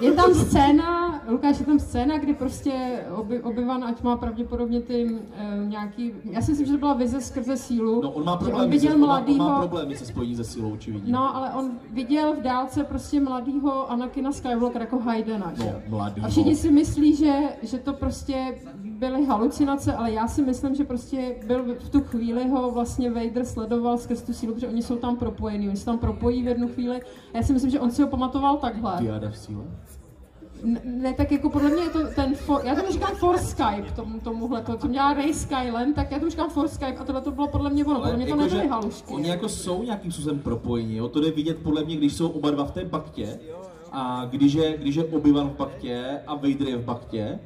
[0.00, 5.04] je tam scéna, Lukáš, je tam scéna, kdy prostě oby, obyvan, ať má pravděpodobně ty
[5.04, 8.02] uh, nějaký, já si myslím, že to byla vize skrze sílu.
[8.02, 10.36] No on má problémy, on viděl se, on má, on mladýho, má problémy se spojení
[10.36, 11.12] se silou, očividně.
[11.12, 15.52] no ale on viděl v dálce prostě mladýho Anakina Skywalker jako Haydena?
[15.58, 16.26] No, mladýho.
[16.26, 18.54] A všichni si myslí, že, že to prostě
[18.98, 23.44] byly halucinace, ale já si myslím, že prostě byl v tu chvíli ho vlastně Vader
[23.44, 26.68] sledoval skrz tu sílu, protože oni jsou tam propojení, oni se tam propojí v jednu
[26.68, 27.00] chvíli.
[27.34, 28.98] A já si myslím, že on si ho pamatoval takhle.
[29.08, 29.64] Diada v síle?
[30.62, 33.92] Ne, ne, tak jako podle mě je to ten, for, já tomu říkám for Skype,
[33.96, 37.20] tomu, tomuhle, to, co měla Ray Skyland, tak já tomu říkám for Skype a tohle
[37.20, 39.14] to bylo podle mě ono, podle mě to jako, nebyly halušky.
[39.14, 41.08] Oni jako jsou nějakým způsobem propojení, jo?
[41.08, 43.40] to jde vidět podle mě, když jsou oba dva v té baktě
[43.92, 47.38] a když je, když je Obi-Wan v baktě a Vader je v baktě,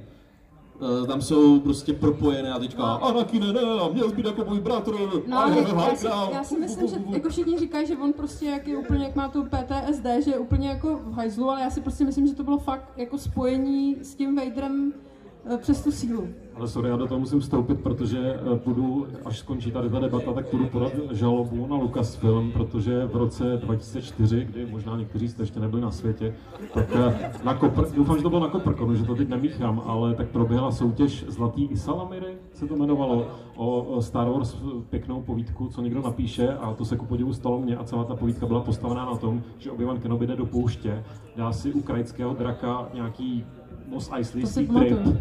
[1.07, 3.05] tam jsou prostě propojené a teďka No.
[3.05, 4.93] Anakine ne, a měl být jako můj bratr,
[5.27, 5.65] No, ale já
[5.97, 9.05] si, ground." já si myslím, že jako všichni říkají, že on prostě jak je úplně,
[9.05, 12.27] jak má tu PTSD, že je úplně jako v hajzlu, ale já si prostě myslím,
[12.27, 15.12] že to bylo fakt jako spojení s tím Vaderem eh,
[15.61, 16.29] přes tu sílu.
[16.55, 20.33] Ale sorry, já do toho musím vstoupit, protože eh, budu, až skončí tady ta debata,
[20.33, 25.61] tak budu podat žalobu na Lucasfilm, protože v roce 2004, kdy možná někteří jste ještě
[25.61, 26.35] nebyli na světě,
[26.75, 30.15] tak eh, na Kopr, doufám, že to bylo na Koprkonu, že to teď nemíchám, ale
[30.15, 33.27] tak proběhla soutěž Zlatý i Salamiry, se to jmenovalo,
[33.57, 37.61] o Star Wars eh, pěknou povídku, co někdo napíše a to se ku podivu stalo
[37.61, 41.05] mně a celá ta povídka byla postavená na tom, že Obi-Wan Kenobi jde do pouště,
[41.37, 43.45] dá si u krajského draka nějaký
[43.87, 45.19] Mos Eisley To trip pamatuju.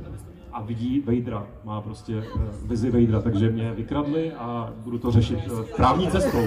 [0.54, 5.40] a vidí Vadera, má prostě uh, vizi Vadera, takže mě vykradli a budu to řešit
[5.52, 6.38] uh, právní cestou.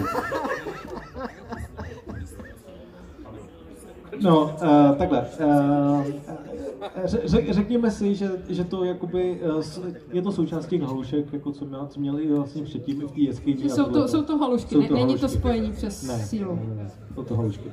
[4.23, 5.27] No, uh, takhle.
[5.45, 6.05] Uh,
[7.05, 9.63] řek, řekněme si, že, že to jakoby, uh,
[10.13, 13.21] je to součást těch halušek, jako co, měla, co měli vlastně předtím i v té
[13.21, 13.71] jeskyni.
[13.71, 15.39] Jsou to, jsou to halušky, Jsou ne, to není to halušky.
[15.39, 16.55] spojení přes Ne, sílu.
[16.57, 17.65] ne, ne, ne, jsou to halušky.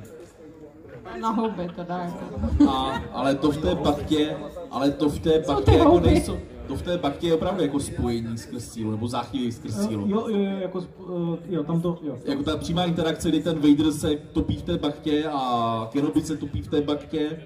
[1.20, 2.70] Na houby teda jako.
[2.70, 4.36] A, ale to v té baktě,
[4.70, 6.06] ale to v té baktě jako houby.
[6.06, 10.08] nejsou, to v té baktě je opravdu jako spojení skrz sílu, nebo záchvěv skrz sílu.
[10.08, 12.18] jo, jo, jo, jako, uh, jo, tam to, jo.
[12.24, 16.36] Jako ta přímá interakce, kdy ten Vader se topí v té baktě a Kenobi se
[16.36, 17.38] topí v té baktě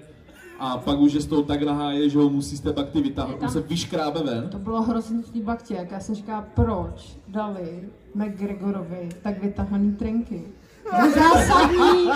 [0.59, 3.41] a pak už je z toho tak naháje, že ho musí z té bakty vytáhnout,
[3.41, 4.49] on se vyškrábe ven.
[4.49, 9.91] To bylo hrozný v té baktě, jak já jsem říkala, proč dali McGregorovi tak vytahaný
[9.91, 10.43] trenky.
[10.89, 12.09] To je zásadní.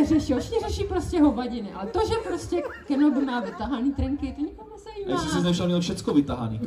[0.00, 4.70] Neřeší, všichni řeší prostě hovadiny, ale to, že prostě Kenobi má vytahaný trenky, to nikomu
[5.06, 5.48] A jestli jsi nezajímá.
[5.50, 6.60] nešel, měl všecko vytahaný.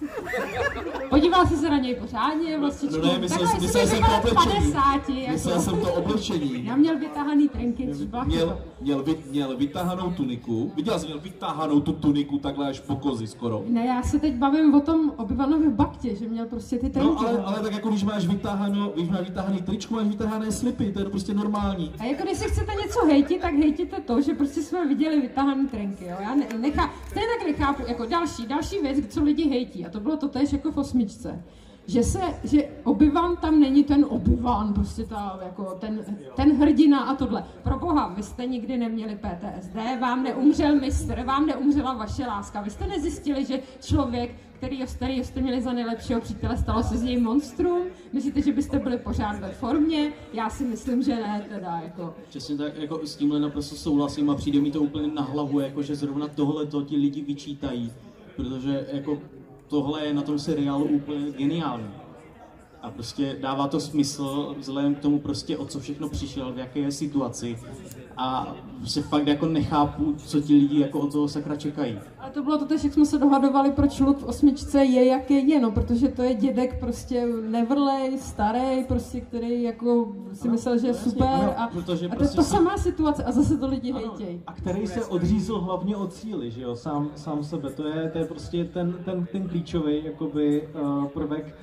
[1.10, 4.04] Podíval jsi se na něj pořádně, vlastně No ne, myslel, Takhle, jsem, myslel jsem to
[4.04, 4.72] řekla oblečení.
[4.72, 5.32] 50, jako.
[5.32, 6.64] Myslel jsem to oblečení.
[6.66, 8.24] Já měl vytahaný trenky třeba.
[8.24, 12.96] Měl, měl, vy, měl vytahanou tuniku, viděl jsi, měl vytahanou tu tuniku takhle až po
[12.96, 13.62] kozy skoro.
[13.68, 17.12] Ne, já se teď bavím o tom obyvanovi v baktě, že měl prostě ty trenky.
[17.14, 20.92] No ale, ale tak jako když máš vytáhano, když máš vytáhaný tričku, máš vytáhané slipy,
[20.92, 21.92] to je prostě normální.
[21.98, 25.68] A jako když si chcete něco hejtit, tak hejtěte to, že prostě jsme viděli vytahané
[25.68, 26.16] trenky, jo.
[26.20, 30.00] Já ne, nechá, stejně tak nechápu, jako další, další věc, co lidi hejtí, a to
[30.00, 31.42] bylo to tež jako v osmičce.
[31.88, 36.04] Že se, že obyvan tam není ten obyvan, prostě ta, jako ten,
[36.36, 37.44] ten hrdina a tohle.
[37.62, 42.60] Pro boha, vy jste nikdy neměli PTSD, vám neumřel mistr, vám neumřela vaše láska.
[42.60, 47.02] Vy jste nezjistili, že člověk, který, který jste měli za nejlepšího přítele, stalo se z
[47.02, 47.82] něj monstrum?
[48.12, 50.12] Myslíte, že byste byli pořád ve formě?
[50.32, 52.14] Já si myslím, že ne, teda jako.
[52.28, 55.82] Přesně tak, jako s tímhle naprosto souhlasím a přijde mi to úplně na hlavu, jako
[55.82, 57.92] že zrovna tohle to ti lidi vyčítají,
[58.36, 59.18] protože jako
[59.68, 61.90] tohle je na tom seriálu úplně geniální.
[62.82, 66.80] A prostě dává to smysl vzhledem k tomu prostě, o co všechno přišel, v jaké
[66.80, 67.58] je situaci.
[68.16, 71.98] A prostě fakt jako nechápu, co ti lidi jako od toho sakra čekají.
[72.18, 75.30] A to bylo to tež, jak jsme se dohadovali, proč Luke v osmičce je, jak
[75.30, 80.78] je, je, no, protože to je dědek prostě nevrlej, starý, prostě, který jako si myslel,
[80.78, 83.32] že je super ano, a, protože a to je prostě to si- samá situace a
[83.32, 84.42] zase to lidi hejtějí.
[84.46, 87.70] A který se odřízl hlavně od síly, že jo, sám, sám sebe.
[87.70, 91.54] To je, to je prostě ten, ten, ten klíčový jakoby, uh, prvek.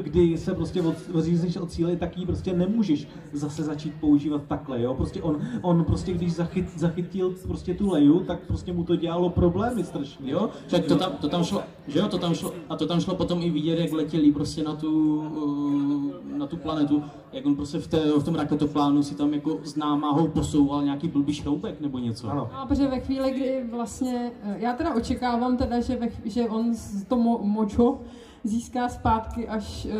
[0.00, 4.82] Kdy se prostě od, odřízneš od cíle, tak ji prostě nemůžeš zase začít používat takhle,
[4.82, 4.94] jo.
[4.94, 9.30] Prostě on, on prostě když zachyt, zachytil prostě tu leju, tak prostě mu to dělalo
[9.30, 10.32] problémy strašně.
[10.32, 13.00] Jo, tak to tam, to tam šlo, že jo, to tam šlo, a to tam
[13.00, 17.02] šlo potom i vidět, jak letěli prostě na tu, uh, na tu planetu,
[17.32, 21.08] jak on prostě v, té, v tom raketoplánu si tam jako s námahou posouval nějaký
[21.08, 22.28] blbý šroubek nebo něco.
[22.28, 22.50] Ano.
[22.52, 26.74] No, protože ve chvíli, kdy vlastně, eh, já teda očekávám teda, že, ve, že on
[26.74, 27.98] z to mo, močo
[28.44, 29.94] získá zpátky, až, eh,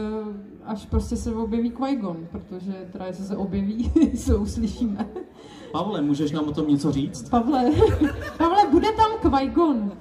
[0.64, 5.06] až prostě se objeví Qui-Gon, protože teda jestli se objeví, se uslyšíme.
[5.72, 7.28] Pavle, můžeš nám o tom něco říct?
[7.28, 7.70] Pavle,
[8.38, 9.92] Pavle, bude tam Qui-Gon?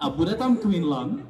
[0.00, 1.22] A bude tam Quinlan?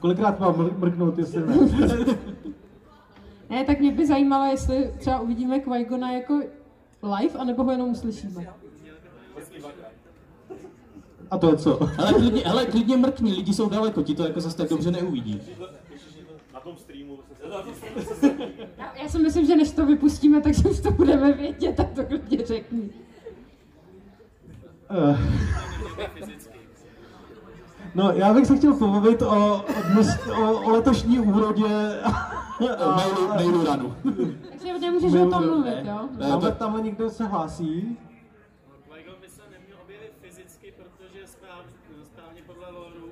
[0.00, 1.56] Kolikrát mám mr- mrknout, jestli ne.
[3.50, 6.40] Ne, tak mě by zajímalo, jestli třeba uvidíme Qui-Gona jako
[7.02, 8.46] live, anebo ho jenom uslyšíme.
[11.30, 11.78] A to je co?
[11.84, 15.40] Hele, klidně, hele, klidně mrkni, lidi jsou daleko, ti to jako zase tak dobře neuvidí.
[18.78, 22.04] Já, já si myslím, že než to vypustíme, tak už to budeme vědět, tak to
[22.04, 22.90] klidně řekni.
[24.90, 25.18] Eh.
[27.94, 29.64] No, já bych se chtěl pobavit o,
[30.36, 32.00] o, o, letošní úrodě.
[32.96, 33.96] Mailu, mailu ranu.
[34.50, 36.08] Takže nemůžeš o tom mluvit, jo?
[36.18, 37.98] Ne, Tamhle, tamhle někdo se hlásí.
[38.88, 41.60] Qui-Gon by se neměl objevit fyzicky, protože správ,
[42.04, 43.10] správně podle loru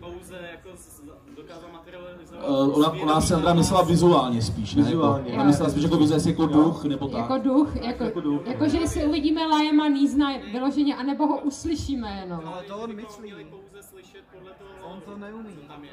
[0.00, 1.02] pouze jako z,
[1.36, 2.33] dokázal materializovat.
[2.48, 4.82] Uh, ona, ona Sandra myslela vizuálně spíš, ne?
[4.82, 5.24] Vizuálně.
[5.26, 7.20] Jako, ona myslela spíš jako vizuálně jako duch, nebo tak.
[7.20, 8.46] Jako duch, jako, Jako duch.
[8.46, 12.40] jako že jestli uvidíme Lajema Nízna vyloženě, anebo ho uslyšíme jenom.
[12.46, 13.22] Ale to on myslí.
[13.24, 15.48] Měli pouze slyšet podle toho, On to neumí.
[15.62, 15.90] co tam je.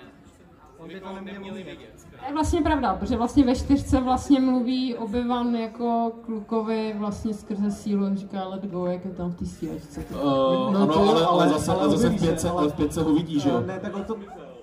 [0.79, 1.53] On by to neměl.
[2.19, 7.71] To je vlastně pravda, protože vlastně ve čtyřce vlastně mluví Obi-Wan jako klukovi vlastně skrze
[7.71, 10.05] sílu, on říká let go, jak je tam v té stíhačce.
[10.15, 10.21] Uh,
[10.73, 13.13] No, ano, ale, ale, ale- zase, ale zase v se, pětce, ale- v pětce ho
[13.13, 13.59] vidí, že jo?
[13.63, 14.15] Eh, Ne, takhle to...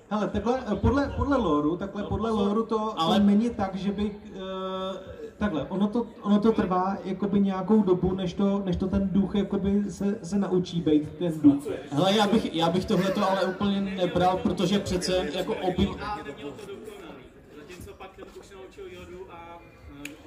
[0.09, 3.91] Hele, takhle, eh, podle, podle loru, takhle podle loru to, Ale- to není tak, že
[3.91, 4.11] bych...
[4.35, 4.41] Uh,
[5.37, 9.35] takhle, ono to, ono to trvá jakoby nějakou dobu, než to, než to ten duch
[9.35, 11.63] jakoby se, se naučí být ten duch.
[11.91, 15.85] Hele, já bych, já bych tohleto ale úplně nebral, protože přece jako obi...
[15.85, 17.23] Neměl to dokonalý.
[17.57, 19.59] Zatímco pak ten už naučil Jodu a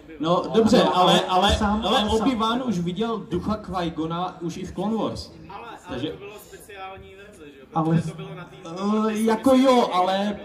[0.05, 4.65] obi No dobře, No, ale, ale ale, sám- Obi-Wan už viděl ducha Qui-Gona už i
[4.65, 5.31] v Clone Wars.
[5.51, 7.62] Ale, ale Takže- to bylo speciální verze, že jo?
[7.75, 8.03] Ale-.
[8.85, 10.37] Uh, jako jo, ale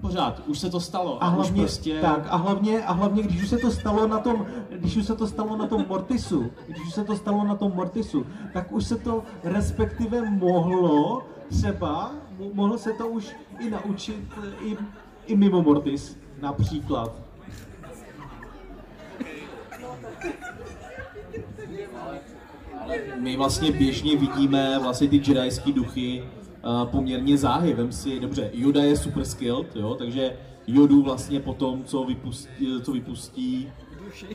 [0.00, 1.24] pořád, už se to stalo.
[1.24, 2.00] A A, už hlavně, prostě...
[2.00, 5.16] tak, a hlavně, a hlavně, když už se to stalo na tom, když už se
[5.16, 8.84] to stalo na tom Mortisu, když už se to stalo na tom Mortisu, tak už
[8.86, 14.76] se to respektive mohlo třeba, mo- mohlo se to už i naučit eh, i,
[15.26, 17.12] i mimo Mortis, například.
[23.20, 26.24] My vlastně běžně vidíme vlastně ty jedajský duchy
[26.84, 27.74] poměrně záhy.
[27.74, 30.32] Vem si, dobře, Yoda je super skilled, jo, takže
[30.66, 33.68] Jodu vlastně potom, co vypustí, co vypustí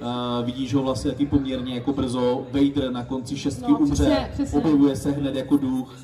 [0.02, 2.48] uh, vidíš ho vlastně taky poměrně jako brzo.
[2.52, 4.60] Vader na konci šestky No, umře, přesně, přesně.
[4.60, 5.96] objevuje se hned jako duch.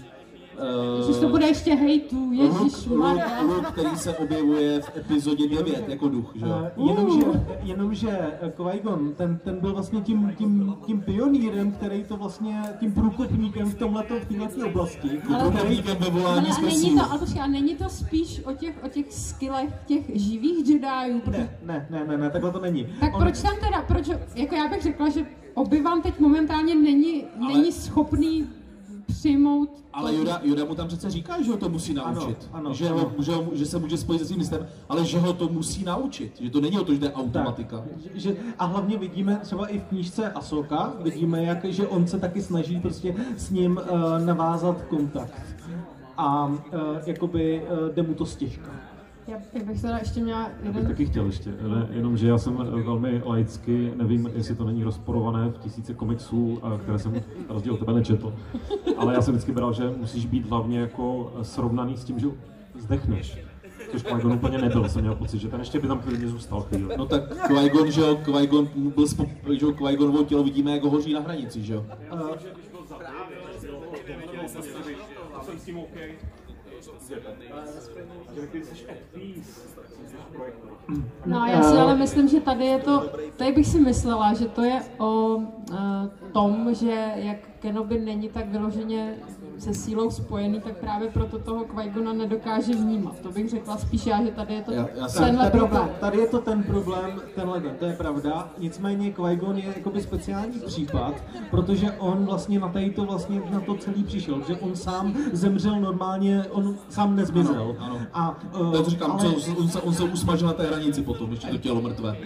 [1.03, 5.47] Uh, Už to bude ještě hejtů, ježiš Luke, Luke, Luke, který se objevuje v epizodě
[5.47, 6.67] 9 jako duch, že jo?
[6.75, 7.27] Uh, jenomže,
[7.63, 8.09] jenomže
[8.41, 13.69] eh, Qui-Gon, ten, ten byl vlastně tím, tím, tím pionýrem, který to vlastně, tím průkopníkem
[13.69, 15.09] v tomhleto, v této oblasti.
[15.09, 18.87] Průkopníkem ve volání Ale není to, ale počkej, a není to spíš o těch, o
[18.87, 21.21] těch skillech těch živých Jediů?
[21.31, 22.87] Ne, ne, ne, ne, ne, takhle to není.
[22.99, 27.25] Tak On- proč tam teda, proč, jako já bych řekla, že Obi-Wan teď momentálně není,
[27.41, 28.47] Ale- není schopný
[29.07, 32.49] přijmout Ale Yoda, Yoda mu tam přece říká, že ho to musí naučit.
[32.53, 32.97] ano, že, ano.
[33.17, 35.83] Ho, že, ho, že se může spojit se svým mistrem, ale že ho to musí
[35.83, 36.41] naučit.
[36.41, 37.83] Že to není o to, že to je automatika.
[38.03, 42.19] Že, že, a hlavně vidíme třeba i v knížce Asoka, vidíme, jak, že on se
[42.19, 45.41] taky snaží prostě s ním uh, navázat kontakt.
[46.17, 46.57] A uh,
[47.05, 48.71] jakoby uh, jde mu to stěžka.
[49.27, 50.87] Já, já bych teda ještě měla Já bych jeden...
[50.87, 55.49] taky chtěl ještě, ne, jenom že já jsem velmi laicky, nevím, jestli to není rozporované
[55.49, 58.33] v tisíce komiksů, a které jsem na rozdíl od tebe nečetl,
[58.97, 62.27] ale já jsem vždycky bral, že musíš být hlavně jako srovnaný s tím, že
[62.79, 63.37] zdechneš.
[63.91, 66.97] Což Qui-Gon úplně nebyl, jsem měl pocit, že ten ještě by tam klidně zůstal chvíli.
[66.97, 70.89] No tak Qui-Gon, že jo, Qui-Gon byl spop, že jo, Qui-Gonovo tělo vidíme, jak ho
[70.89, 71.85] hoří na hranici, že jo.
[81.25, 84.63] No já si ale myslím, že tady je to, tady bych si myslela, že to
[84.63, 85.45] je o uh,
[86.33, 89.15] tom, že jak Kenobi není tak vyloženě
[89.59, 93.19] se sílou spojený, tak právě proto toho qui nedokáže vnímat.
[93.19, 95.61] To bych řekla spíš já, že tady je to Já- já jsem- tenhle tady, je
[95.61, 95.87] problém.
[95.87, 98.49] to, tady je to ten problém, tenhle ten, to je pravda.
[98.57, 99.21] Nicméně qui
[99.55, 101.13] je jakoby speciální případ,
[101.51, 105.81] protože on vlastně na tady to vlastně na to celý přišel, že on sám zemřel
[105.81, 107.75] normálně, on sám nezmizel.
[107.79, 107.99] Ano, ano.
[108.13, 111.01] A, uh, Já to říkám, ale, co, on, se, on se usmažil na té hranici
[111.01, 112.17] potom, ještě to tělo mrtvé.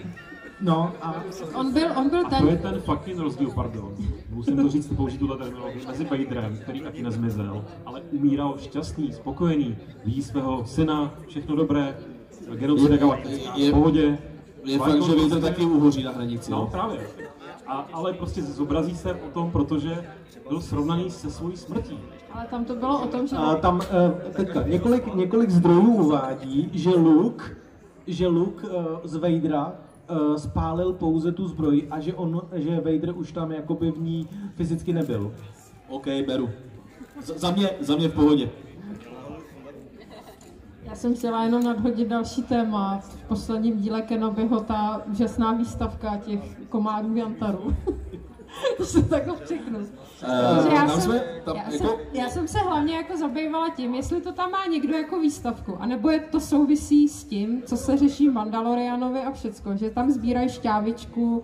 [0.62, 1.14] No, a
[1.54, 3.94] On byl, on byl A to je ten, ten fucking rozdíl, pardon.
[4.30, 9.76] Musím to říct, použít tuhle terminologii mezi Vaderem, který taky nezmizel, ale umíral šťastný, spokojený,
[10.04, 11.96] ví svého syna, všechno dobré,
[12.54, 14.18] genocida galaktická, je- v pohodě.
[14.64, 16.50] Je fakt, že Vader taky uhoří na hranici.
[16.50, 16.66] No No.
[16.66, 17.00] právě.
[17.66, 20.04] A, ale prostě zobrazí se o tom, protože
[20.48, 21.98] byl srovnaný se svojí smrtí.
[22.32, 26.70] ale tam to bylo o tom, že A tam uh, teďka několik, několik zdrojů uvádí,
[26.72, 27.44] že Luke,
[28.06, 29.72] že Luke uh, z Vadera
[30.12, 34.28] uh, spálil pouze tu zbroj a že on, že Vader už tam jakoby v ní
[34.54, 35.34] fyzicky nebyl.
[35.88, 36.50] OK, beru.
[37.22, 38.50] Z- za mě, za mě v pohodě.
[40.82, 42.98] Já jsem chtěla jenom nadhodit další téma.
[42.98, 47.76] V posledním díle Kenobiho ta úžasná výstavka těch komárů Jantarů.
[48.76, 49.78] To takhle řeknu.
[50.22, 53.16] Eh, Že já, tam jsem, jsme, tam, já, jako, jsem, já jsem se hlavně jako
[53.16, 57.62] zabývala tím, jestli to tam má někdo jako výstavku, anebo je to souvisí s tím,
[57.66, 61.42] co se řeší v Mandalorianovi a všecko, že tam sbírají šťávičku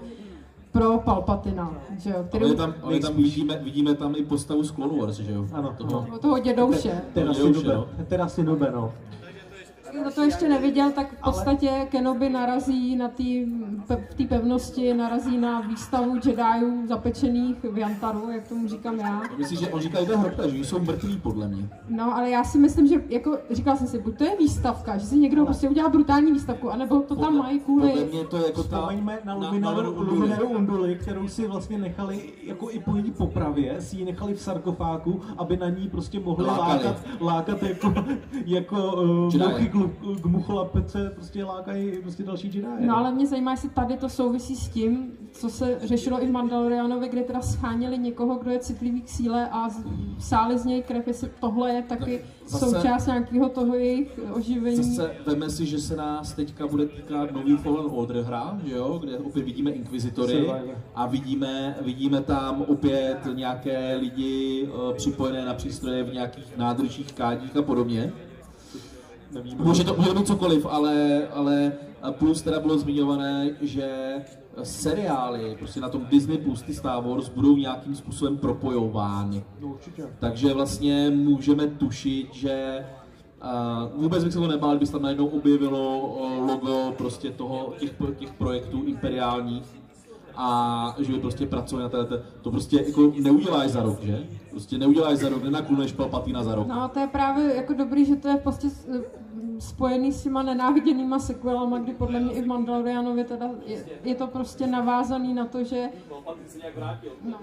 [0.72, 4.70] pro Palpatina, že jo, který ale tam, ale tam vidíme, vidíme tam i postavu z
[4.72, 5.46] Clone Wars, že jo?
[5.52, 7.02] Ano, Toho, toho dědouše.
[8.08, 8.92] teda si nube, no.
[9.92, 13.46] Kdo to ještě neviděl, tak v podstatě Kenobi narazí na tý,
[13.86, 16.18] pe, v té pevnosti, narazí na výstavu
[16.68, 19.22] Jediů zapečených v Jantaru, jak tomu říkám já.
[19.38, 21.68] Myslím, že on říkal, že to je hrobka, že jsou mrtví podle mě.
[21.88, 25.06] No, ale já si myslím, že jako říkal jsem si, buď to je výstavka, že
[25.06, 28.08] si někdo prostě udělá brutální výstavku, anebo to tam mají Podle kvůli...
[28.12, 28.76] mě to je jako ta...
[28.76, 30.18] Vzpomeňme na na Luminaru, Unduli.
[30.18, 34.40] Luminaru Unduli, kterou si vlastně nechali, jako i po její popravě, si ji nechali v
[34.40, 37.94] sarkofágu, aby na ní prostě mohli lákat, lákat jako,
[38.46, 39.32] jako uh,
[40.22, 42.66] K, mucholapece, prostě lákají prostě další Jedi.
[42.80, 46.30] No ale mě zajímá, jestli tady to souvisí s tím, co se řešilo i v
[46.30, 49.68] Mandalorianovi, kde teda scháněli někoho, kdo je citlivý k síle a
[50.18, 54.76] sáli z něj krev, jestli tohle je taky zase- součást nějakého toho jejich oživení.
[54.76, 58.98] Zase veme si, že se nás teďka bude týkat nový Fallen Order hra, že jo,
[58.98, 60.50] kde opět vidíme Inquisitory
[60.94, 67.56] a vidíme, vidíme tam opět nějaké lidi uh, připojené na přístroje v nějakých nádržích, kádích
[67.56, 68.12] a podobně.
[69.32, 69.64] Nevíme.
[69.64, 71.72] Může to, může to být cokoliv, ale, ale
[72.10, 74.14] plus teda bylo zmiňované, že
[74.62, 79.44] seriály prostě na tom Disney Plus, ty Star Wars, budou nějakým způsobem propojovány.
[79.60, 80.06] No určitě.
[80.18, 82.86] Takže vlastně můžeme tušit, že
[83.94, 87.74] uh, vůbec bych se to nebál, kdyby se tam najednou objevilo uh, logo prostě toho,
[87.78, 89.77] těch, těch projektů imperiálních
[90.40, 94.26] a že by prostě pracovali na této, to prostě jako neuděláš za rok, že?
[94.50, 96.66] Prostě neuděláš za rok, nenakluneš Palpatina za rok.
[96.66, 98.88] No, to je právě jako dobrý, že to je prostě s-
[99.58, 104.26] spojený s těma nenáviděnýma sequelama, kdy podle mě i v Mandalorianovi teda je, je to
[104.26, 105.88] prostě navázaný na to, že
[107.24, 107.36] no,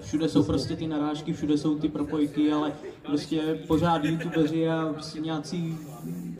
[0.00, 2.72] Všude jsou prostě ty narážky, všude jsou ty propojky, ale
[3.06, 5.78] prostě pořád youtubeři a prostě nějací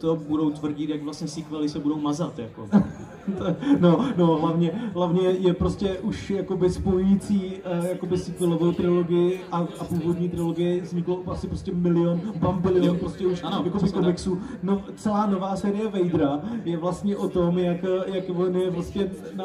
[0.00, 2.68] to budou tvrdit, jak vlastně sequely se budou mazat, jako.
[3.80, 9.84] No, no, hlavně, hlavně je prostě už jakoby spojující uh, jakoby sequelovou trilogii a, a
[9.84, 14.38] původní trilogii vzniklo asi prostě milion, bambilion prostě už Ano, jakoby přesně komiksů.
[14.62, 19.44] No, celá nová série Vadera je vlastně o tom, jak, jak on je prostě na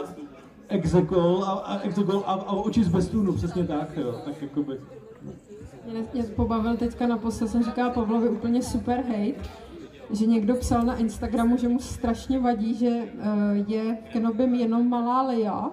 [0.69, 4.79] Exegol a, a, Exegol a, a oči z bestunu, přesně tak, jo, tak jakoby.
[5.91, 9.49] mě, mě pobavil teďka naposled, jsem říkala Pavlovi úplně super hate,
[10.11, 15.21] že někdo psal na Instagramu, že mu strašně vadí, že uh, je Kenobim jenom malá
[15.21, 15.71] Leia,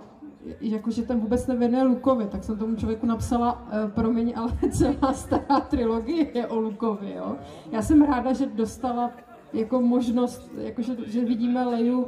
[0.60, 5.60] jakože ten vůbec nevěnuje Lukovi, tak jsem tomu člověku napsala, uh, promiň, ale celá stará
[5.60, 7.36] trilogie je o Lukovi, jo.
[7.72, 9.10] Já jsem ráda, že dostala
[9.52, 12.06] jako možnost, jakože, že vidíme Leju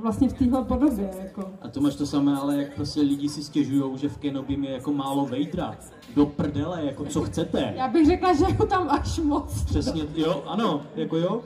[0.00, 1.50] vlastně v téhle podobě, jako.
[1.62, 4.70] A to máš to samé, ale jak prostě lidi si stěžují, že v Kenobim je
[4.70, 5.76] jako málo Vadera.
[6.16, 7.74] Do prdele, jako co chcete.
[7.76, 9.64] Já bych řekla, že ho tam až moc.
[9.64, 11.40] Přesně, jo, ano, jako jo.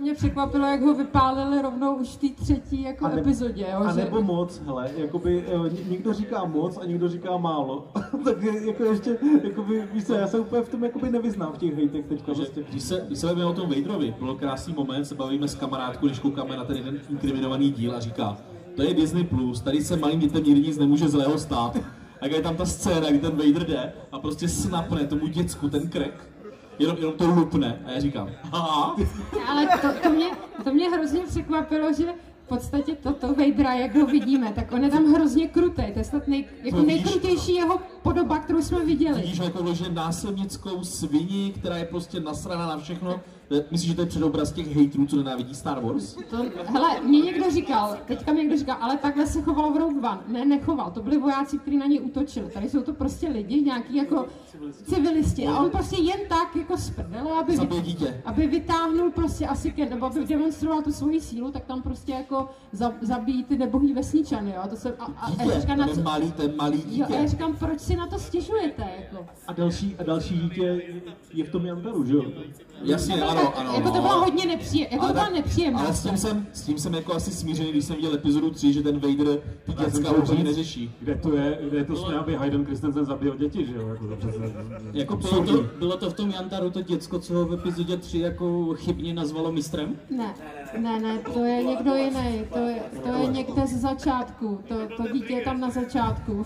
[0.00, 3.78] Mě překvapilo, jak ho vypálili rovnou už v té třetí jako A ne- epizodě, jo,
[3.86, 4.04] A že...
[4.04, 7.88] nebo moc, hele, jakoby eh, ně- někdo říká moc a někdo říká málo.
[8.24, 11.74] tak jako ještě, jakoby, víš co, já se úplně v tom jakoby nevyznám v těch
[11.76, 12.64] hejtech teďka Že, prostě.
[12.70, 16.06] když, se, když se bavíme o tom Vaderovi, byl krásný moment, se bavíme s kamarádkou,
[16.06, 18.36] když koukáme na ten jeden inkriminovaný díl a říká,
[18.76, 21.76] to je Disney+, Plus, tady se malým dětem nikdy nic nemůže zlého stát.
[22.20, 25.88] A je tam ta scéna, kdy ten Vader jde a prostě snapne tomu děcku ten
[25.88, 26.29] krek,
[26.80, 28.96] jenom, jenom to lupne a já říkám, aha,
[29.48, 30.26] Ale to, to, mě,
[30.64, 32.04] to mě hrozně překvapilo, že
[32.50, 35.92] podstatě toto Vadera, jak ho vidíme, tak on je tam hrozně krutý.
[35.92, 36.86] To je snad nej, jako víš.
[36.86, 39.20] nejkrutější jeho podoba, kterou jsme viděli.
[39.20, 43.20] Vidíš jako vložen násilnickou svini, která je prostě nasraná na všechno.
[43.52, 46.14] Eh, Myslíš, že to je předobraz těch hejtrů, co nenávidí Star Wars?
[46.30, 46.36] To,
[46.66, 50.20] hele, mě někdo říkal, teďka mi někdo říkal, ale takhle se choval v Rogue One.
[50.28, 52.50] Ne, nechoval, to byli vojáci, kteří na něj útočili.
[52.50, 54.26] Tady jsou to prostě lidi, nějaký jako
[54.84, 55.46] civilisti.
[55.46, 58.22] A on prostě jen tak jako z prdele, aby, dítě.
[58.24, 62.48] aby vytáhnul prostě asi ke, nebo aby demonstroval tu svoji sílu, tak tam prostě jako
[62.72, 64.62] za, zabíjí ty nebohý vesničany, jo.
[64.70, 67.12] To jsem, a, a, a já Dítě, říkám, na co, malý, ten malý jo, a
[67.12, 67.28] já dítě.
[67.28, 69.26] říkám, proč si na to stěžujete, jako.
[69.46, 70.82] A další, a další dítě
[71.32, 72.24] je v tom Jantaru, že jo?
[72.82, 73.72] Jasně, ano, ano.
[73.74, 74.02] jako to no.
[74.02, 75.80] bylo hodně nepříjemné, jako to byla tak- nepříjemná.
[75.80, 78.72] Ale s tím, jsem, s tím jsem jako asi smířený, když jsem viděl epizodu 3,
[78.72, 80.94] že ten Vader ty děcka chtěl úplně neřeší.
[81.00, 83.88] Kde to je, kde je to směl, aby Hayden Christensen zabil děti, že jo?
[83.88, 84.38] Jako to přece,
[84.92, 88.18] Jako bylo to, bylo to v tom Jantaru to děcko, co ho v epizodě 3
[88.18, 89.96] jako chybně nazvalo mistrem?
[90.10, 90.34] Ne,
[90.78, 95.12] ne, ne, to je někdo jiný, to je, to je někde ze začátku, to, to
[95.12, 96.44] dítě je tam na začátku.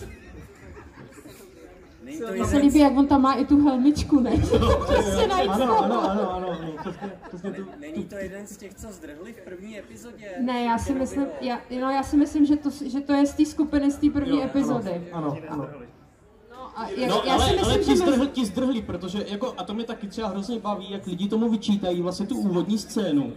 [2.05, 4.31] Mně se líbí, jak on tam má i tu helmičku, ne?
[4.87, 6.59] prostě najít Ano, ano, ano, ano,
[7.81, 10.31] Není to jeden z těch, co zdrhli v první epizodě?
[10.41, 13.35] Ne, já si myslím, já, no, já si myslím, že to, že to je z
[13.35, 15.09] té skupiny, z té první Jo, epizody.
[15.13, 15.69] ano, ano.
[16.51, 18.83] No, a jak, No, já ale, si ale myslím, ti, že mezi, zdrhli, ti zdrhli,
[18.83, 22.37] protože jako, a to mě taky třeba hrozně baví, jak lidi tomu vyčítají vlastně tu
[22.37, 23.33] úvodní scénu.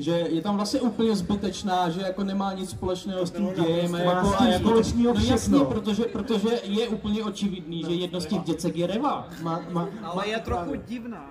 [0.00, 3.94] Že je tam vlastně úplně zbytečná, že jako nemá nic společného s tím dějem.
[3.94, 7.84] a Má Jako, s a tím jako, společného no jasně, protože, protože je úplně očividný,
[7.84, 9.28] že jedno z těch děcek je Reva.
[9.42, 11.30] Má, má, Ale je trochu divná.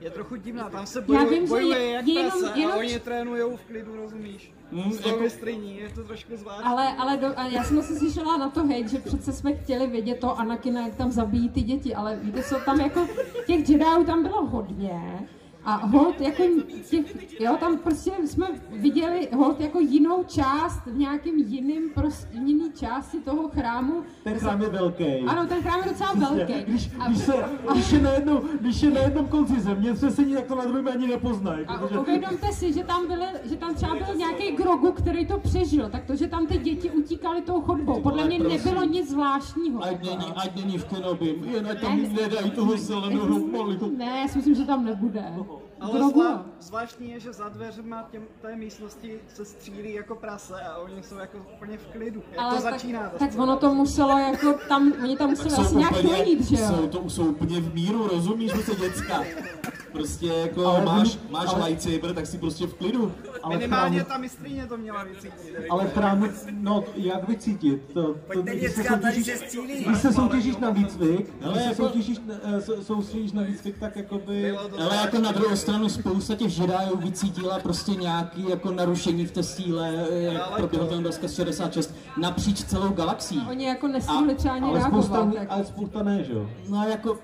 [0.00, 2.72] Je trochu divná, tam se Já bojuje, vím, že bojuje je- jak jenom- prase jenom-
[2.72, 4.52] a oni trénujou v klidu, rozumíš?
[4.72, 6.64] Mm, jako- mistriní, je to trošku zvláštní.
[6.64, 9.86] ale, ale do, a já jsem se slyšela na to hejt, že přece jsme chtěli
[9.86, 13.06] vidět to Anakina, jak tam zabíjí ty děti, ale víte co, tam jako
[13.46, 15.20] těch Jediů tam bylo hodně.
[15.64, 16.42] A hold jako
[16.90, 22.72] těch, jo, tam prostě jsme viděli hold jako jinou část v nějakým jiným, prostě, jiný
[22.72, 24.02] části toho chrámu.
[24.24, 25.04] ten chrám je velký.
[25.26, 26.52] Ano, ten chrám je docela velký.
[26.66, 27.34] Když, A- když, se,
[27.72, 30.88] když, je na jednom, když je na jednom konci země třesení, tak to na druhém
[30.88, 31.66] ani nepoznají.
[31.66, 35.38] A protože- uvědomte si, že tam, byly, že tam třeba byl nějaký grogu, který to
[35.38, 38.58] přežil, tak to, že tam ty děti utíkaly tou chodbou, podle mě prosím.
[38.64, 39.84] nebylo nic zvláštního.
[39.84, 42.08] Ať není, ať není v Kenobim, jen ať tam ne.
[42.08, 43.90] nedají toho zeleného malého.
[43.96, 45.24] Ne, já si myslím, že tam nebude.
[45.82, 50.78] Ale zvlá, zvláštní je, že za dveřma těm, té místnosti se střílí jako prase a
[50.78, 52.22] oni jsou jako úplně v klidu.
[52.32, 53.00] Jak Ale to tak, začíná?
[53.02, 53.42] ta tak scéna?
[53.44, 56.86] ono to muselo jako tam, oni tam museli asi nějak dojít, že jsou, jo?
[56.88, 59.22] to, jsou úplně v míru, rozumíš, že to děcka.
[59.92, 63.12] Prostě jako Ale máš, vy- máš ale- lightsaber, tak si prostě v klidu.
[63.42, 65.56] ale Minimálně chrám, ta mistrině to měla vycítit.
[65.70, 67.82] ale chrám, no jak vycítit?
[67.94, 69.84] To, to, když se děcka, soutěžíš- se střílí.
[69.84, 73.96] Když se soutěžíš na výcvik, když se jako- soutěžíš, eh, sou- soustředíš na výcvik, tak
[73.96, 74.56] jakoby...
[74.56, 79.42] Ale jako na druhou stranu spousta těch Jediů vycítila prostě nějaký jako narušení v té
[79.42, 83.42] síle, jak proběhl ten rozkaz 66, napříč celou galaxií.
[83.50, 85.38] Oni jako nestihli třeba ani Ale spousta, reagovat.
[85.38, 85.48] Tak.
[85.50, 86.46] ale spousta ne, že jo?
[86.68, 87.18] No jako,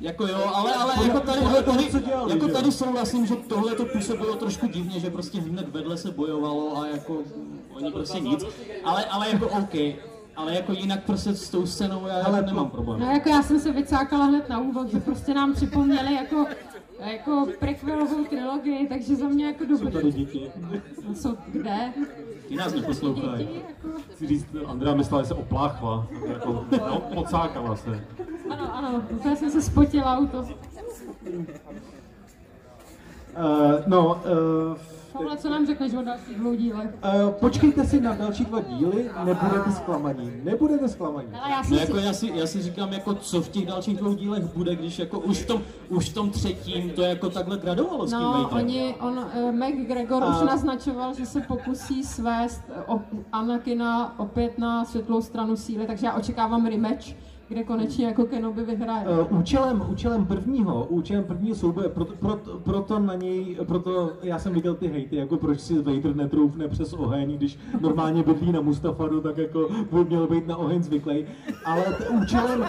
[0.00, 3.74] jako jo, ale, ale jako tady, toho, tady, co dělali, jako tady souhlasím, že tohle
[3.74, 7.18] to působilo trošku divně, že prostě hned vedle se bojovalo a jako
[7.74, 8.44] oni prostě nic,
[8.84, 9.74] ale, ale jako OK.
[10.36, 13.00] Ale jako jinak prostě s tou scénou já Ale jako nemám to- problém.
[13.00, 16.46] No jako já jsem se vycákala hned na úvod, že prostě nám připomněli jako
[16.98, 19.92] jako prequelovou trilogii, takže za mě jako Jsou dobrý.
[19.92, 20.50] tady děti.
[21.08, 21.92] No, jsou kde?
[22.48, 23.48] Ty nás neposlouchají.
[23.68, 23.98] Jako...
[24.10, 28.04] chci říct, Andrea myslela, že se opláchla, jako, no, pocákala se.
[28.50, 30.48] Ano, ano, úplně jsem se spotila u toho.
[33.36, 34.22] Uh, no,
[34.70, 34.76] uh,
[35.18, 36.90] Pavle, co nám řekneš o dalších dvou dílech?
[37.24, 40.32] uh, počkejte si na další dva díly, nebudete zklamaní.
[40.44, 41.28] Nebudete zklamaní.
[41.42, 42.04] Ale já No jsem jako si...
[42.06, 45.18] já si, já si říkám, jako co v těch dalších dvou dílech bude, když jako
[45.20, 48.94] už v tom, už v tom třetím to jako takhle gradovalo s tím No, oni,
[49.00, 53.00] on, uh, McGregor A- už naznačoval, že se pokusí svést eh, o,
[53.32, 57.06] Anakina opět na světlou stranu síly, takže já očekávám rematch,
[57.48, 59.06] kde konečně jako Kenobi vyhraje.
[59.30, 64.52] Uh, účelem, účelem prvního, účelem prvního souboje, proto, proto, proto na něj, proto já jsem
[64.52, 69.20] viděl ty hejty, jako proč si Vader netroufne přes oheň, když normálně bydlí na Mustafaru,
[69.20, 71.24] tak jako by měl být na oheň zvyklý.
[71.64, 72.64] Ale t- účelem,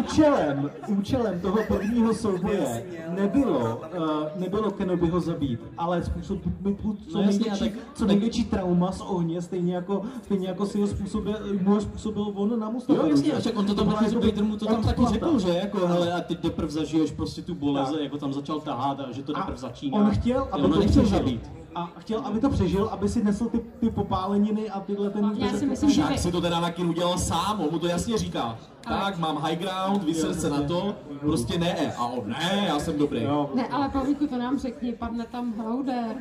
[0.00, 3.58] účelem, účelem toho prvního souboje nebylo,
[3.98, 8.92] uh, nebylo Kenobiho zabít, ale způsobit mu co, No jasně, největší, tak- co největší trauma
[8.92, 13.08] z ohně, stejně jako, stejně jako si ho způsobil, mu ho způsobil on na Mustafaru.
[13.08, 15.48] Jo, jasně, a on to tam taky jakoby Vader mu to tam taky řekl, že
[15.48, 18.00] jako hele, a ty teprv zažiješ prostě tu bolest, Tak.
[18.00, 19.98] jako tam začal tahat a že to teprv začíná.
[19.98, 21.18] On chtěl, aby ono to nechtěl přežil.
[21.18, 21.50] zabít.
[21.74, 25.32] A chtěl, aby to přežil, aby si nesl ty, ty popáleniny a tyhle ten...
[25.38, 28.58] Já si myslím, že si to teda Anakin udělal sám, on mu to jasně říká.
[28.80, 31.92] Tak, mám high ground, vyser se na to, prostě ne.
[31.96, 33.20] A on, ne, já jsem dobrý.
[33.54, 36.16] Ne, ale Pavlíku, to nám řekni, padne tam Hlouder.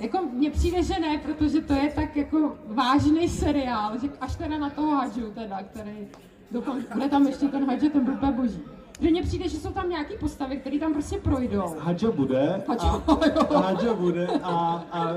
[0.00, 4.58] Jako mně přijde, že ne, protože to je tak jako vážný seriál, že až teda
[4.58, 6.08] na toho Hadžu teda, který
[6.50, 8.60] doufám, bude tam ještě ten Hadže, ten byl úplně boží.
[9.00, 11.74] Že mně přijde, že jsou tam nějaký postavy, které tam prostě projdou.
[11.78, 15.16] Hadža bude Hadža, a, bude a, a uh,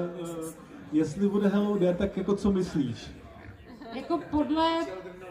[0.91, 3.11] jestli bude Hello There, tak jako co myslíš?
[3.93, 4.85] Jako podle,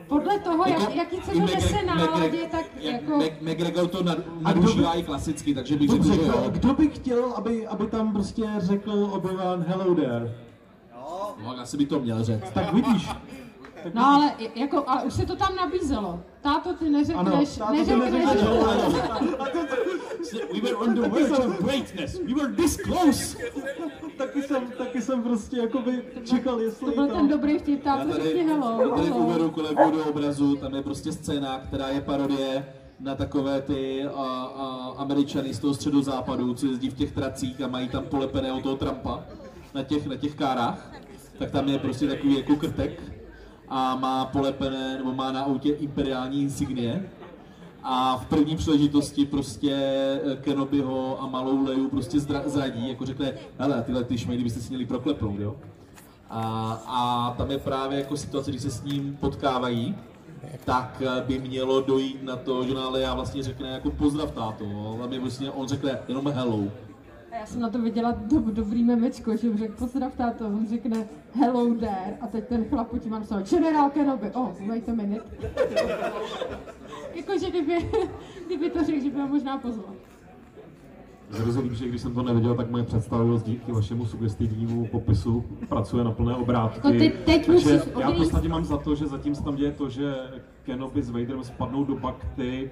[0.09, 3.19] podle toho, jak, jaký se to nese náladě, tak jako...
[3.41, 6.45] McGregor to nad- nadužívá i klasicky, takže bych řekl, že kdo, jo.
[6.51, 10.35] kdo by chtěl, aby, aby tam prostě řekl Obi-Wan Hello There?
[11.45, 12.51] No, asi by to měl říct.
[12.55, 13.09] Tak vidíš,
[13.95, 16.21] No ale jako, a už se to tam nabízelo.
[16.41, 18.75] Táto, ty ano, neřekneš, ty neřekneš, neřekneš Hello
[20.53, 22.19] We were on the verge of greatness.
[22.19, 23.37] We were this close.
[24.17, 27.15] taky jsem, taky jsem prostě jako by čekal, jestli to byl to...
[27.15, 31.13] ten dobrý vtip, táto řekni hello, já tady uvedu kolegu do obrazu, tam je prostě
[31.13, 32.67] scéna, která je parodie
[33.01, 37.67] na takové ty a, a, američany z toho středozápadu, co jezdí v těch tracích a
[37.67, 39.25] mají tam polepeného toho Trumpa
[39.75, 40.93] na těch, na těch kárách.
[41.39, 43.18] Tak tam je prostě takový jako krtek
[43.71, 47.11] a má polepené, nebo má na autě imperiální insignie.
[47.83, 53.83] A v první příležitosti prostě eh, Kenobiho a malou Leju prostě zradí, jako řekne, hele,
[53.83, 55.57] tyhle ty šmejdy byste si měli proklepnout, jo?
[56.31, 59.95] A, a tam je právě jako situace, kdy se s ním potkávají,
[60.65, 65.09] tak eh, by mělo dojít na to, že Leia vlastně řekne jako pozdrav táto, ale
[65.09, 66.65] mi vlastně on řekne jenom hello.
[67.33, 71.09] A já jsem na to viděla do, dobrý memečko, že řekl pozdrav táto, on řekne
[71.33, 74.95] hello there a teď ten chlap pod tím má napsal General Kenobi, oh, wait a
[74.95, 75.25] minute.
[77.15, 77.91] Jakože kdyby,
[78.47, 79.95] kdyby to řekl, že by ho možná pozval.
[81.31, 86.13] Zrozumím, že když jsem to neviděl, tak moje představivost díky vašemu sugestivnímu popisu pracuje na
[86.13, 86.77] plné obrátky.
[86.77, 89.57] Jako ty teď Takže musíš já v podstatě mám za to, že zatím se tam
[89.57, 90.15] děje to, že
[90.69, 92.71] Kenobi s Vaderem spadnou do bakty,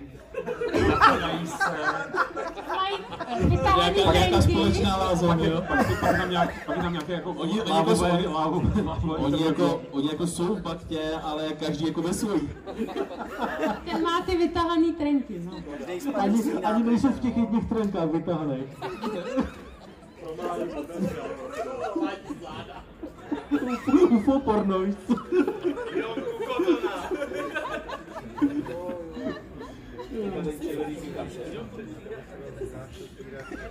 [1.20, 1.76] nají se,
[4.32, 5.62] eh, společná lázem, jo?
[5.68, 9.44] pak, pak, tam nějak, pak tam nějaké jako Oni- oni lávové, jako- lávové, lávové Oni
[9.44, 12.50] jako, oni jako jsou v baktě, ale každý jako ve svojí.
[13.84, 15.52] Ten má ty vytahaný trenky, no.
[16.14, 18.76] Ani, ani nejsou v těch jedných trenkách vytahaných.
[24.10, 25.14] UFO porno, víš co?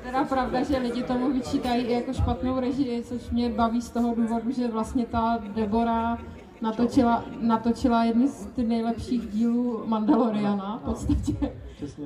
[0.04, 4.16] Teda pravda, že lidi tomu vyčítají i jako špatnou režii, což mě baví z toho
[4.16, 6.18] důvodu, že vlastně ta Debora
[6.62, 11.52] natočila, natočila jedny z ty nejlepších dílů Mandaloriana v podstatě.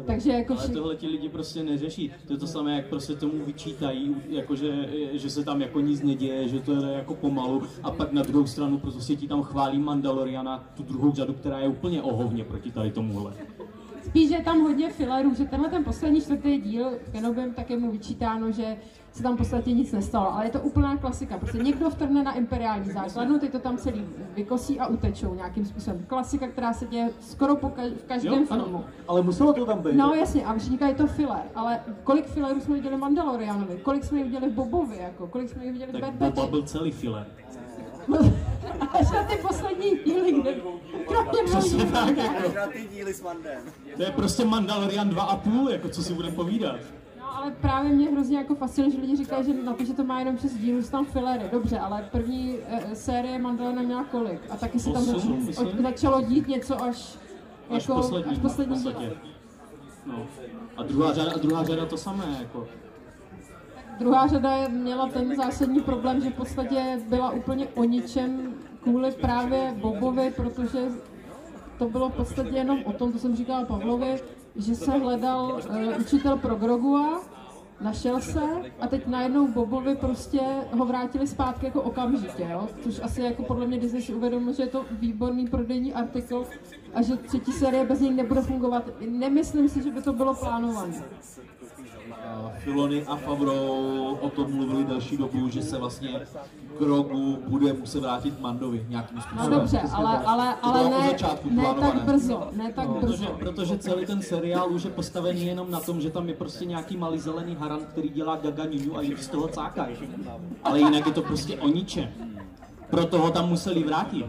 [0.05, 2.11] Takže jako Ale tohle ti lidi prostě neřeší.
[2.27, 6.47] To je to samé, jak prostě tomu vyčítají, jakože, že se tam jako nic neděje,
[6.47, 10.63] že to je jako pomalu a pak na druhou stranu prostě ti tam chválí Mandaloriana,
[10.77, 13.33] tu druhou řadu, která je úplně ohovně proti tady tomuhle.
[14.09, 17.77] Spíš, že je tam hodně filerů, že tenhle ten poslední čtvrtý díl Kenobim tak je
[17.77, 18.77] mu vyčítáno, že
[19.11, 21.37] se tam v podstatě nic nestalo, ale je to úplná klasika.
[21.37, 24.05] Prostě někdo vtrhne na imperiální základnu, ty to tam celý
[24.35, 26.05] vykosí a utečou nějakým způsobem.
[26.07, 28.63] Klasika, která se děje skoro po kaž- v každém Jo, filmu.
[28.65, 28.83] ano.
[29.07, 29.95] Ale muselo to tam být.
[29.95, 34.17] No jasně, a všichni říkají to filler, ale kolik fillerů jsme viděli Mandalorianovi, kolik jsme
[34.17, 36.51] jich viděli v Bobovi, jako, kolik jsme jich viděli v Tak Bad Boba Batchi.
[36.51, 37.25] byl celý filer.
[38.81, 40.55] Až na ty poslední díly, kde
[41.07, 42.47] kromě Přesně tak, jako.
[42.47, 43.61] Až na ty díly s Mandem.
[43.95, 46.75] To je prostě Mandalorian 2,5, jako co si budeme povídat.
[47.19, 50.03] No, ale právě mě hrozně jako fascinuje, že lidi říkají, že na to, že to
[50.03, 51.43] má jenom 6 dílů, jsou tam filery.
[51.51, 54.41] Dobře, ale první e, série Mandaloriana měla kolik?
[54.49, 55.37] A taky se tam začalo,
[55.81, 57.17] začalo dít něco až,
[57.69, 59.11] Až jako, poslední, až poslední v podstatě.
[60.05, 60.27] No.
[60.77, 62.67] A druhá řada, a druhá řada to samé, jako.
[63.99, 68.53] Druhá řada měla ten zásadní problém, že v podstatě byla úplně o ničem
[68.83, 70.79] kvůli právě Bobovi, protože
[71.77, 74.21] to bylo v podstatě jenom o tom, to jsem říkala Pavlovi,
[74.55, 77.21] že se hledal uh, učitel pro Grogua,
[77.81, 78.41] našel se
[78.79, 80.39] a teď najednou Bobovi prostě
[80.71, 82.67] ho vrátili zpátky jako okamžitě, jo?
[82.83, 86.45] což asi jako podle mě Disney si uvědomil, že je to výborný prodejní artikl
[86.93, 88.89] a že třetí série bez něj nebude fungovat.
[89.09, 91.03] Nemyslím si, že by to bylo plánované.
[92.57, 96.21] Filony a Favreau o tom mluvili další dobu, že se vlastně
[96.79, 99.59] Grogu bude muset vrátit Mandovi nějakým No způsobem.
[99.59, 103.35] dobře, ale, ale, To ale ne, začátku ne tak brzo, ne tak Protože, brzo.
[103.39, 106.97] protože celý ten seriál už je postavený jenom na tom, že tam je prostě nějaký
[106.97, 109.95] malý zelený harant, který dělá gaganiňu a lidi z toho cákají.
[110.63, 112.09] Ale jinak je to prostě o ničem.
[112.89, 114.25] Proto ho tam museli vrátit.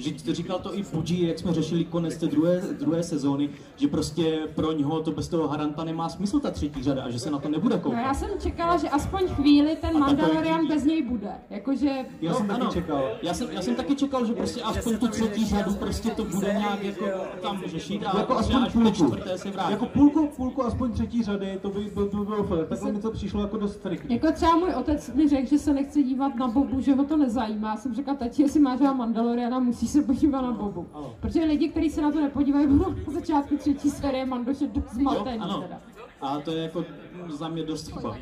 [0.00, 3.88] Že to říkal to i Puji, jak jsme řešili konec té druhé, druhé sezóny, že
[3.88, 7.30] prostě pro něho to bez toho Haranta nemá smysl ta třetí řada a že se
[7.30, 8.00] na to nebude No, koukat.
[8.00, 11.30] já jsem čekala, že aspoň chvíli ten Mandalorian bez něj bude.
[11.50, 11.90] Jakože
[12.20, 13.04] Já jsem taky čekal.
[13.22, 16.46] Já jsem, já jsem taky čekal, že prostě aspoň tu třetí řadu prostě to bude
[16.46, 17.06] nějak jako
[17.42, 18.90] tam řešit a Jako aspoň až půlku.
[18.90, 19.70] čtvrté se vrátí.
[19.72, 22.66] Jako půlku, půlku aspoň třetí řady, to by, by, by bylo fér.
[22.66, 24.14] Takhle mi to přišlo jako dost striktní.
[24.14, 27.16] Jako třeba můj otec mi řekl, že se nechce dívat na Bobu, že ho to
[27.16, 27.68] nezajímá.
[27.70, 29.58] Já jsem řekla, tati, jestli máš Mandaloriana,
[29.90, 30.86] musí se podívat na Bobu.
[31.20, 34.90] Protože lidi, kteří se na to nepodívají, budou na začátku třetí série Mandoše dost Jo,
[34.92, 35.60] zmatený ano.
[35.62, 35.80] teda.
[36.20, 36.84] A to je jako
[37.28, 38.16] za mě dost chyba.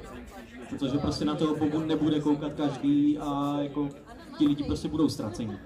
[0.71, 3.89] Protože prostě na toho Bobu nebude koukat každý a jako
[4.39, 5.59] ti lidi prostě budou ztraceni.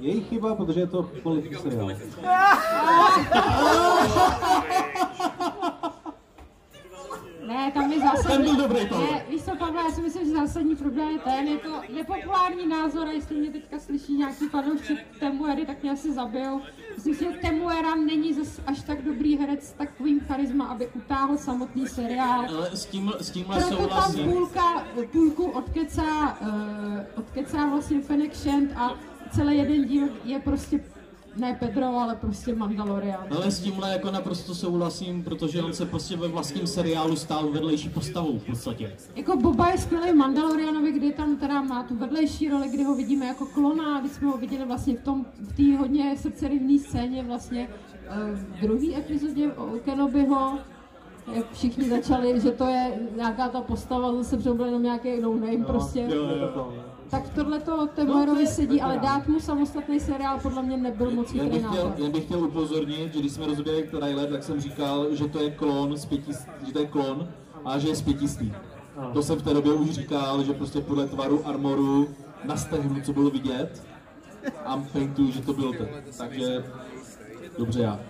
[0.00, 1.90] Jejich chyba, protože je to kvalitní seriál.
[7.50, 8.46] Ne, tam je zásadní.
[8.46, 8.80] Ten byl dobrý.
[8.90, 12.66] Ne, víš co, Pavle, já si myslím, že zásadní problém je ten, je to nepopulární
[12.68, 16.60] názor a jestli mě teďka slyší nějaký fanoušek Temuery, tak mě asi zabijou.
[16.94, 21.36] Myslím si, že Temuera není zas až tak dobrý herec s takovým charisma, aby utáhl
[21.38, 22.46] samotný seriál.
[22.48, 24.32] Ale s, tím, s tímhle Proto tam souhlasím.
[24.32, 26.48] půlka, půlku odkecá, uh,
[27.16, 28.94] odkecá vlastně Fennec Shand a
[29.34, 30.80] celý jeden díl je prostě
[31.36, 33.26] ne Pedro, ale prostě Mandalorian.
[33.30, 37.88] Ale s tímhle jako naprosto souhlasím, protože on se prostě ve vlastním seriálu stál vedlejší
[37.88, 38.96] postavou v podstatě.
[39.16, 43.26] Jako Boba je skvělý Mandalorianovi, kdy tam teda má tu vedlejší roli, kdy ho vidíme
[43.26, 47.68] jako klona, kdy jsme ho viděli vlastně v tom, v té hodně srdcerivné scéně vlastně
[47.94, 50.58] eh, v druhé epizodě o Kenobiho,
[51.32, 55.64] jak všichni začali, že to je nějaká ta postava, zase přebyl jenom nějaký no name
[55.64, 56.00] prostě.
[56.00, 56.89] Jo, jo.
[57.10, 61.44] Tak tohle to Temuerovi sedí, ale dát mu samostatný seriál podle mě nebyl moc Jen
[61.44, 61.98] chytrý bych, chtěl, nápad.
[61.98, 65.50] jen bych chtěl upozornit, že když jsme rozběhli trailer, tak jsem říkal, že to je
[65.50, 66.32] klon z pěti,
[66.66, 67.28] že to je klon
[67.64, 68.52] a že je zpětistý.
[69.12, 72.08] To jsem v té době už říkal, že prostě podle tvaru armoru
[72.44, 73.82] na stehnu, co bylo vidět,
[74.64, 75.88] a paintu, že to byl ten.
[76.18, 76.64] Takže
[77.58, 78.00] dobře já.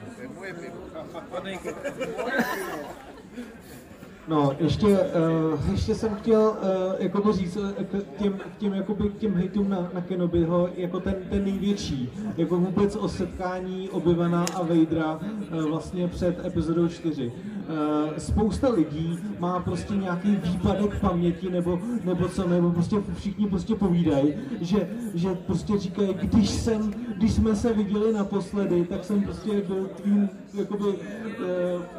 [4.31, 9.09] No, ještě, uh, ještě jsem chtěl uh, jakoby říct uh, k těm, k těm, jakoby,
[9.09, 14.45] k těm hejtům na, na Kenobiho, jako ten, ten největší, jako vůbec o setkání Obyvana
[14.55, 17.27] a Vadera uh, vlastně před epizodou 4.
[17.27, 23.75] Uh, spousta lidí má prostě nějaký výpadek paměti nebo, nebo co, nebo prostě všichni prostě
[23.75, 29.61] povídají, že, že prostě říkají, když jsem, když jsme se viděli naposledy, tak jsem prostě
[29.61, 30.95] byl tvým, jakoby, uh,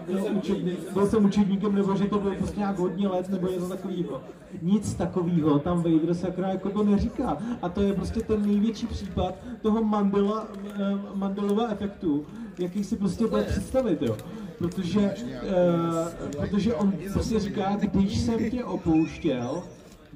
[0.07, 3.67] byl, učední, byl jsem učedníkem, nebo že to bylo prostě nějak hodně let, nebo něco
[3.69, 4.21] takového.
[4.61, 7.37] Nic takového tam Vader sakra jako to neříká.
[7.61, 10.47] A to je prostě ten největší případ toho Mandela,
[10.79, 12.25] eh, Mandelova efektu,
[12.59, 14.17] jaký si prostě bude představit, jo.
[14.57, 19.63] Protože, uh, protože on prostě říká, když jsem tě opouštěl,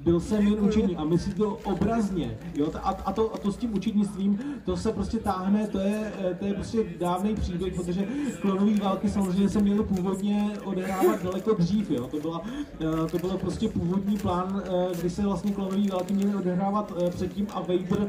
[0.06, 3.56] byl jsem jen učení a myslí to obrazně, jo, a, a, to, a to s
[3.56, 8.06] tím učednictvím, to se prostě táhne, to je, eh, to je prostě dávný příběh, protože
[8.40, 12.42] klonové války samozřejmě se měly původně odehrávat daleko dřív, jo, to, byla,
[12.80, 17.10] eh, to byl prostě původní plán, eh, kdy se vlastně klonové války měly odehrávat eh,
[17.10, 18.08] předtím a Vader,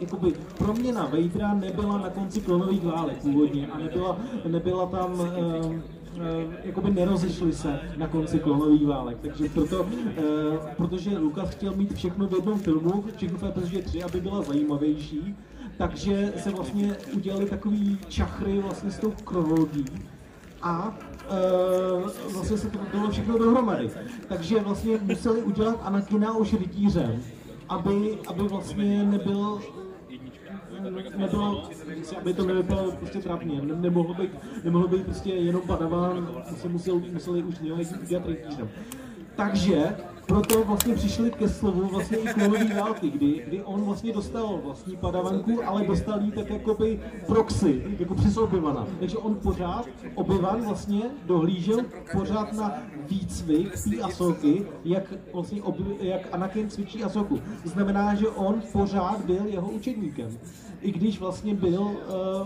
[0.00, 4.16] jakoby proměna Vadera nebyla na konci klonových válek původně a nebyla,
[4.48, 5.10] nebyla tam
[6.64, 9.18] jakoby nerozešli se na konci klonových válek.
[9.22, 10.22] Takže proto, eh,
[10.76, 15.36] protože Lukas chtěl mít všechno v jednom filmu, všechno v epizodě 3, aby byla zajímavější,
[15.78, 19.84] takže se vlastně udělali takový čachry vlastně s tou chronologií
[20.64, 20.98] a
[21.30, 23.90] e, vlastně se to dalo všechno dohromady.
[24.28, 27.22] Takže vlastně museli udělat Anakina už rytířem,
[27.68, 29.60] aby, aby vlastně nebyl
[31.16, 31.68] nebylo,
[32.20, 34.30] aby to nevypadalo prostě trápně, ne, nemohlo být,
[34.64, 38.68] nemohlo být prostě jenom padaván, se musel, museli už nějaký udělat rytířem.
[39.36, 44.60] Takže proto vlastně přišli ke slovu vlastně i klonový války, kdy, kdy on vlastně dostal
[44.64, 48.86] vlastní padavanku, ale dostal jí tak jakoby proxy, jako přes obyvana.
[49.00, 51.80] Takže on pořád, obyvan vlastně dohlížel
[52.12, 57.40] pořád na výcvik té Asoky, jak vlastně oby, jak Anakin cvičí Asoku.
[57.62, 60.38] To znamená, že on pořád byl jeho učedníkem.
[60.84, 61.96] I když vlastně byl, uh,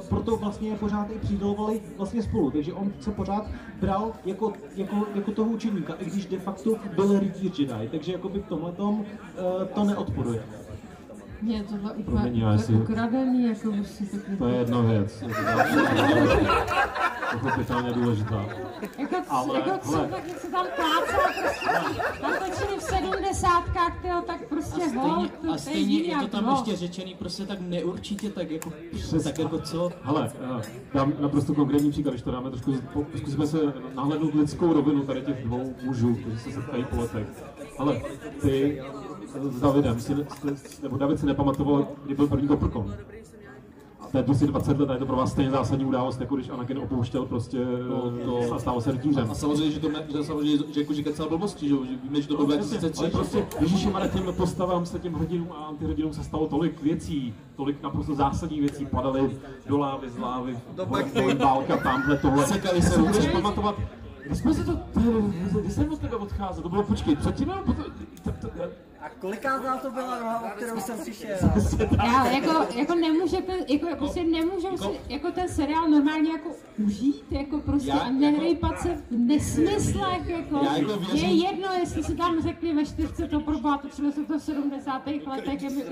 [0.09, 3.47] proto vlastně je pořád i přidelovali vlastně spolu, takže on se pořád
[3.81, 8.41] bral jako, jako, jako toho učeníka, i když de facto byl rytíř Jedi, takže jakoby
[8.41, 9.05] v tomhletom uh,
[9.75, 10.43] to neodporuje.
[11.97, 15.25] Úplně Promiň, já to je si- ukradený, jako tak To je jedna věc.
[17.33, 18.47] Pochopitelně důležitá.
[18.99, 20.09] Jako, Ale, jako co, hele.
[20.09, 25.53] tak se tam plácá, prostě, tam točili v sedmdesátkách, tyjo, tak prostě A stejně, to,
[25.53, 26.53] a stejně je to jak, tam no.
[26.53, 28.73] ještě řečený prostě tak neurčitě, tak jako,
[29.25, 29.91] tak jako co?
[30.03, 30.63] Hele, eh,
[30.95, 32.75] dám naprosto konkrétní příklad, když to dáme trošku,
[33.17, 33.59] zkusíme se
[33.95, 37.29] nahlédnout lidskou rovinu tady těch dvou mužů, kteří se setkají po letech.
[37.79, 38.03] Ale
[38.41, 38.83] ty
[39.51, 40.15] s Davidem, si,
[40.83, 42.95] nebo David si nepamatoval, kdy byl první koprkon.
[44.13, 46.79] To je 220 let a je to pro vás stejně zásadní událost, jako když Anakin
[46.79, 49.31] opouštěl prostě No, to- a stával se rytířem.
[49.31, 52.29] A samozřejmě, že to me, že samozřejmě, že jako že kecal blbosti, že, víme, že
[52.29, 53.01] to bylo No, jasně, 2003.
[53.01, 57.35] ale prostě Ježíši Mare, těm postavám se těm hrdinům a antihrdinům se stalo tolik věcí,
[57.57, 59.37] tolik naprosto zásadních věcí, padaly
[59.67, 62.47] do lávy, z lávy, boj, válka, tamhle, tohle.
[62.47, 63.31] Sekali se si budeš ruce.
[63.31, 63.75] pamatovat,
[64.27, 64.73] kdy jsme se to,
[65.63, 67.53] kdy jsem od tebe odcházel, to bylo počkej, předtím
[69.01, 71.37] A kolikátá to byla roha, o kterou jsem přišel?
[72.05, 76.49] Já, jako, jako nemůžete, jako, prostě nemůžou si jako ten seriál normálně jako
[76.87, 82.05] užít, jako prostě Já- a nerejpat se v nesmyslech, jako, jako věřím- je jedno, jestli
[82.05, 85.27] se tam řekli ve čtyřce to probá, točilo se to v 70.
[85.27, 85.85] letech, je mi,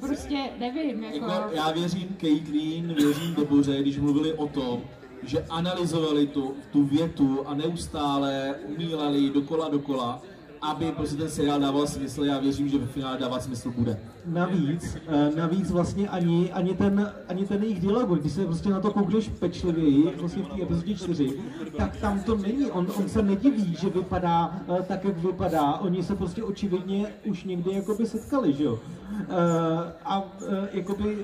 [0.00, 4.80] prostě nevím, jako, Jako, já věřím Caitlyn, věřím Deboře, když mluvili o tom,
[5.22, 10.22] že analyzovali tu, tu větu a neustále umílali dokola dokola,
[10.62, 12.24] aby prostě ten seriál dával smysl.
[12.24, 14.00] Já věřím, že ve finále dávat smysl bude.
[14.26, 18.80] Navíc, eh, navíc vlastně ani, ani, ten, ani ten jejich dialog, když se prostě na
[18.80, 21.32] to koukneš pečlivěji, vlastně v té epizodě 4,
[21.76, 22.70] tak tam to není.
[22.70, 25.72] On, on se nediví, že vypadá eh, tak, jak vypadá.
[25.72, 28.78] Oni se prostě očividně už někdy jakoby setkali, že jo.
[29.20, 30.24] Eh, A
[30.72, 31.18] jakoby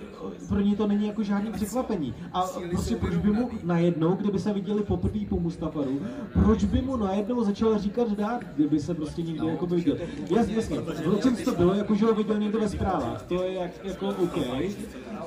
[0.48, 2.14] pro ní to není jako žádný překvapení.
[2.32, 6.00] A prostě proč by mu najednou, kdyby se viděli poprvé po Mustafaru,
[6.32, 9.96] proč by mu najednou začal říkat dát, kdyby se prostě někdy jako viděl.
[10.36, 13.54] Jasně, jasně, v roce to bylo, jako že ho viděl někdo ve zprávách, to je
[13.54, 14.38] jak, jako OK,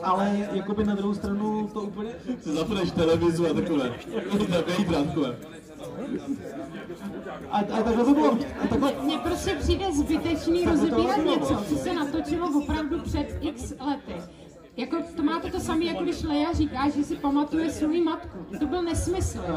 [0.04, 3.94] ale jakoby na druhou stranu to úplně, Si zapneš televizu a takové.
[4.30, 4.46] Takové
[5.06, 5.36] takové.
[7.52, 11.94] a, a takhle to bylo, a takhle, Mně prostě přijde zbytečný rozebírat něco, co se
[11.94, 14.39] natočilo opravdu před x lety.
[14.80, 18.38] Jako, to máte to samé, jako když Leia říká, že si pamatuje svou matku.
[18.60, 19.56] To byl nesmysl, jo.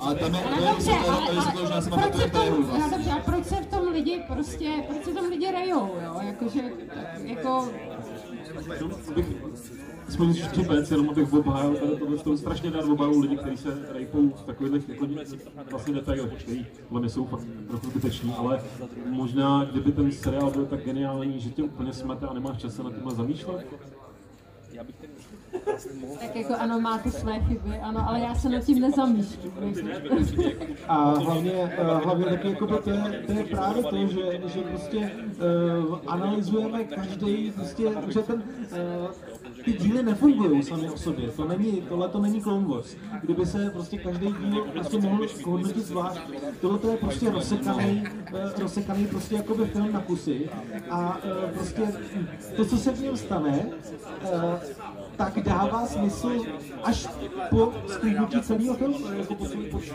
[0.00, 3.54] Ale tam je, Ale dobře, ale, ale proč se v tom, dobře, a proč se
[3.54, 6.60] v tom lidi prostě, proč se v tom lidi rejou, jo, jakože,
[7.24, 7.68] jako,
[9.14, 9.26] bych
[10.08, 14.28] aspoň štěpec, jenom abych obhájil tady tohle, to strašně rád obhájil lidi, kteří se rejpou
[14.28, 15.06] v takových jako
[15.70, 18.62] vlastně detailech, který podle mě jsou fakt trochu zbyteční, ale
[19.10, 22.82] možná, kdyby ten seriál byl tak geniální, že tě úplně smete a nemáš čas se
[22.82, 23.66] na tímhle zamýšlet,
[26.20, 29.52] tak jako ano, má to své chyby, ano, ale já se nad tím nezamýšlím.
[30.88, 35.12] A hlavně, eh, hlavně taky jako to, je, to je právě to, že, že prostě
[35.86, 38.42] uh, analyzujeme každý, prostě, že ten,
[38.72, 39.10] uh,
[39.64, 41.28] ty díly nefungují sami o sobě.
[41.28, 42.96] To není, tohle to není Clone Wars.
[43.22, 46.20] Kdyby se prostě každý díl prostě mohl hodnotit zvlášť,
[46.60, 50.50] tohle to je prostě rozsekaný, uh, rozsekaný prostě jakoby film na kusy.
[50.90, 51.82] A uh, prostě
[52.56, 53.66] to, co se v něm stane,
[54.22, 54.58] uh,
[55.16, 56.30] tak dává smysl
[56.84, 57.08] až
[57.50, 59.46] po sklidnutí celého filmu, jako po,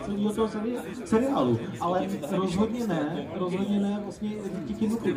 [0.05, 1.59] celého toho seri- seriálu.
[1.79, 4.29] Ale rozhodně ne, rozhodně ne vlastně
[4.65, 5.09] díky nuku.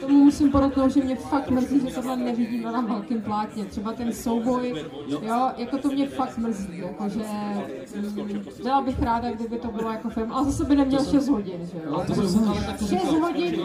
[0.00, 3.64] Tomu musím podotknout, že mě fakt mrzí, že tohle nevidíme na velkém plátně.
[3.64, 4.84] Třeba ten souboj,
[5.22, 7.20] jo, jako to mě fakt mrzí, jakože
[7.96, 11.68] mm, byla bych ráda, kdyby to bylo jako film, ale zase by neměl 6 hodin,
[11.72, 11.94] že jo.
[11.94, 13.60] Ale to jsem ale tak to 6 říkal, hodin.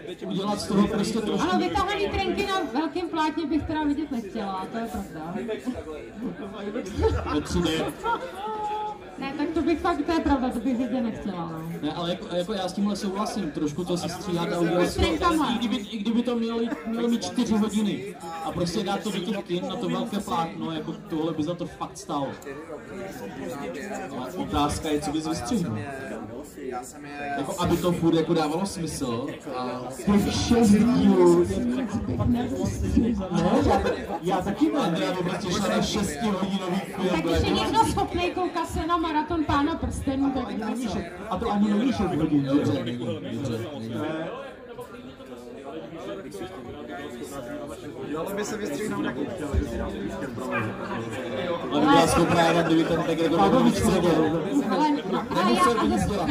[0.00, 1.50] Udělat z toho, udělat z toho prostě trošku...
[1.50, 5.34] Ano, vytahaný trenky na velkém plátně bych teda vidět nechtěla, to je pravda.
[6.72, 7.92] ve 3D.
[9.18, 11.72] Ne, tak to bych fakt, to je pravda, to bych vidět nechtěla, no.
[11.82, 14.96] Ne, ale jako, jako já s tímhle souhlasím, trošku to si stříhat a udělat.
[15.50, 18.14] I kdyby, I kdyby to mělo, mělo mít čtyři hodiny
[18.44, 21.54] a prostě dát to do těch kin na to velké plátno, jako tohle by za
[21.54, 22.28] to fakt stalo.
[24.18, 25.78] Ale otázka je, co bys vystřihnul.
[27.38, 31.44] Jako, aby to furt jako dávalo smysl a Těch šest dílů,
[32.26, 32.48] ne,
[33.66, 33.82] já,
[34.22, 34.78] já taky ne.
[34.80, 37.08] Andrea prostě šla na šestihodinový film.
[37.08, 40.88] Tak když je jako- někdo schopný koukat se na maraton pána prstenů, tak je to
[40.92, 40.98] co?
[41.30, 42.48] A to ani není šest hodin, že?
[42.50, 42.84] Dobře,
[43.32, 43.68] dobře.
[48.12, 49.20] Dalo by se vystřihnout nějaký
[51.72, 53.44] Ale byla schopná jenom, kdyby ten Tegregor no,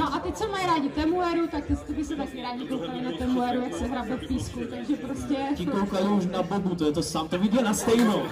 [0.03, 3.11] a a ty, co mají rádi Temueru, tak ty, by se taky rádi koukali na
[3.11, 5.35] Temueru, jak se hrabe písku, takže prostě...
[5.55, 8.23] Ti koukali už na Bobu, to je to sám, to vidí na stejno.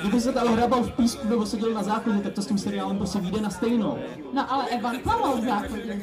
[0.00, 2.96] Kdyby se tam hrabal v písku nebo seděl na záchodě, tak to s tím seriálem
[2.98, 3.98] prostě vyjde na stejno.
[4.32, 6.02] No ale Evan plaval v záchodě.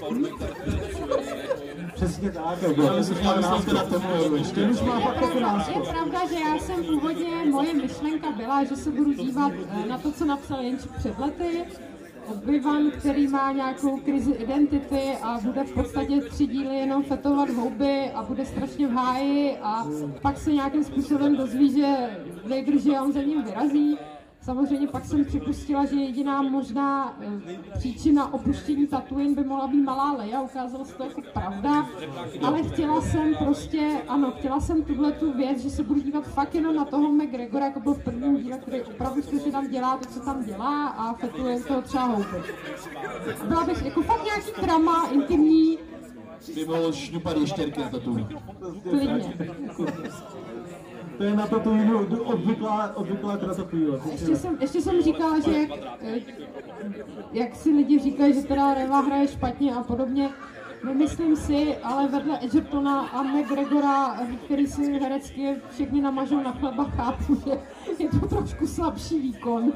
[1.94, 2.82] Přesně tak, jako.
[2.82, 4.56] Já myslím, já myslím teda tomu ještě.
[4.56, 5.76] Ten už má Je fakt jako pravda, náskok.
[5.86, 9.98] je pravda, že já jsem původně, moje myšlenka byla, že se budu dívat eh, na
[9.98, 11.64] to, co napsal Jenčík před lety,
[12.28, 18.12] Obi-Wan, který má nějakou krizi identity a bude v podstatě tři díly jenom fetovat houby
[18.14, 19.86] a bude strašně v háji a
[20.22, 21.96] pak se nějakým způsobem dozví, že
[22.44, 23.98] Vader, že on za ním vyrazí.
[24.42, 30.12] Samozřejmě pak jsem připustila, že jediná možná eh, příčina opuštění Tatooine by mohla být malá
[30.12, 31.90] Leia, ukázalo se to jako pravda,
[32.44, 36.56] ale chtěla jsem prostě, ano, chtěla jsem tuhle tu věc, že se budu dívat fakt
[36.56, 40.06] jenom na toho McGregora, jako byl v prvním díle, který opravdu skutečně tam dělá to,
[40.06, 42.44] co tam dělá a fetuje toho třeba houby.
[43.48, 45.78] Byla bych jako fakt nějaký drama, intimní,
[46.56, 48.28] By mohl šňupat ještěrky na Tatooine.
[48.90, 49.34] klidně.
[51.22, 54.00] To je na Tatooine obvyklá, obvyklá kratochvíle.
[54.12, 55.70] Ještě jsem, ještě jsem říkala, že jak,
[56.02, 56.20] eh,
[57.32, 60.30] jak si lidi říkají, že teda Reva hraje špatně a podobně,
[60.86, 67.36] nemyslím si, ale vedle Edgertona a McGregora, který si herecky všechny namažou na chleba, chápu,
[67.46, 67.52] že
[68.00, 69.74] je to trošku slabší výkon.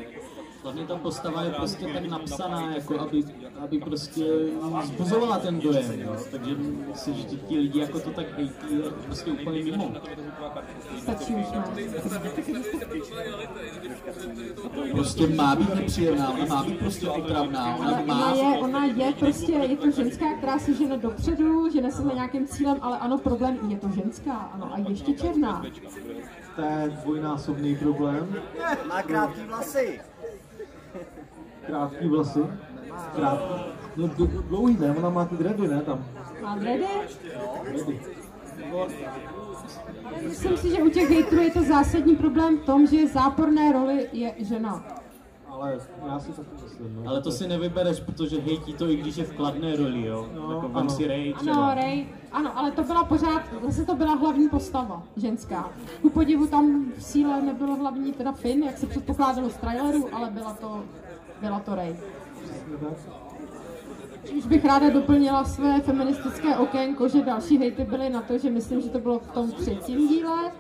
[0.66, 3.24] Hlavně ta postava je prostě tak napsaná, jako aby,
[3.64, 4.24] aby prostě
[4.84, 6.16] zbuzovala ten dojem, jo.
[6.32, 9.94] Takže myslím, že ti, ti lidi jako to tak hejtí, je prostě úplně mimo.
[11.00, 11.46] Stačí už.
[14.92, 18.36] Prostě má být nepříjemná, ona má být prostě otravná, ona Ale ona má...
[18.36, 22.48] je, ona je prostě, je to ženská, která se žene dopředu, žene se za nějakým
[22.48, 25.66] cílem, ale ano, problém, je to ženská, ano, a ještě černá.
[26.56, 28.36] To je dvojnásobný problém.
[28.90, 30.00] Má krátký vlasy.
[31.68, 32.40] Krátký vlasy.
[33.16, 33.54] Krátký.
[33.96, 34.08] No
[34.48, 36.06] dlouhý ne, ona má ty dready, ne, tam.
[36.46, 36.86] A dredy?
[37.64, 38.02] Dready.
[40.24, 44.10] Myslím si, že u těch hejtrů je to zásadní problém v tom, že záporné roli
[44.14, 44.84] je žena.
[45.50, 47.10] Ale já si taky myslím, no.
[47.10, 50.28] Ale to si nevybereš, protože hejtí to, i když je v kladné roli, jo.
[50.36, 50.90] No, jako ano.
[50.90, 51.72] si Ray Ano.
[51.76, 55.70] Ray, ano, ale to byla pořád, zase to byla hlavní postava, ženská.
[56.02, 60.30] Ku podivu tam v síle nebylo hlavní teda Finn, jak se předpokládalo z traileru, ale
[60.32, 60.84] byla to,
[61.42, 61.96] byla to Ray.
[64.38, 68.82] Už bych ráda doplnila své feministické okénko, že další hejty byly na to, že myslím,
[68.82, 70.52] že to bylo v tom třetím díle,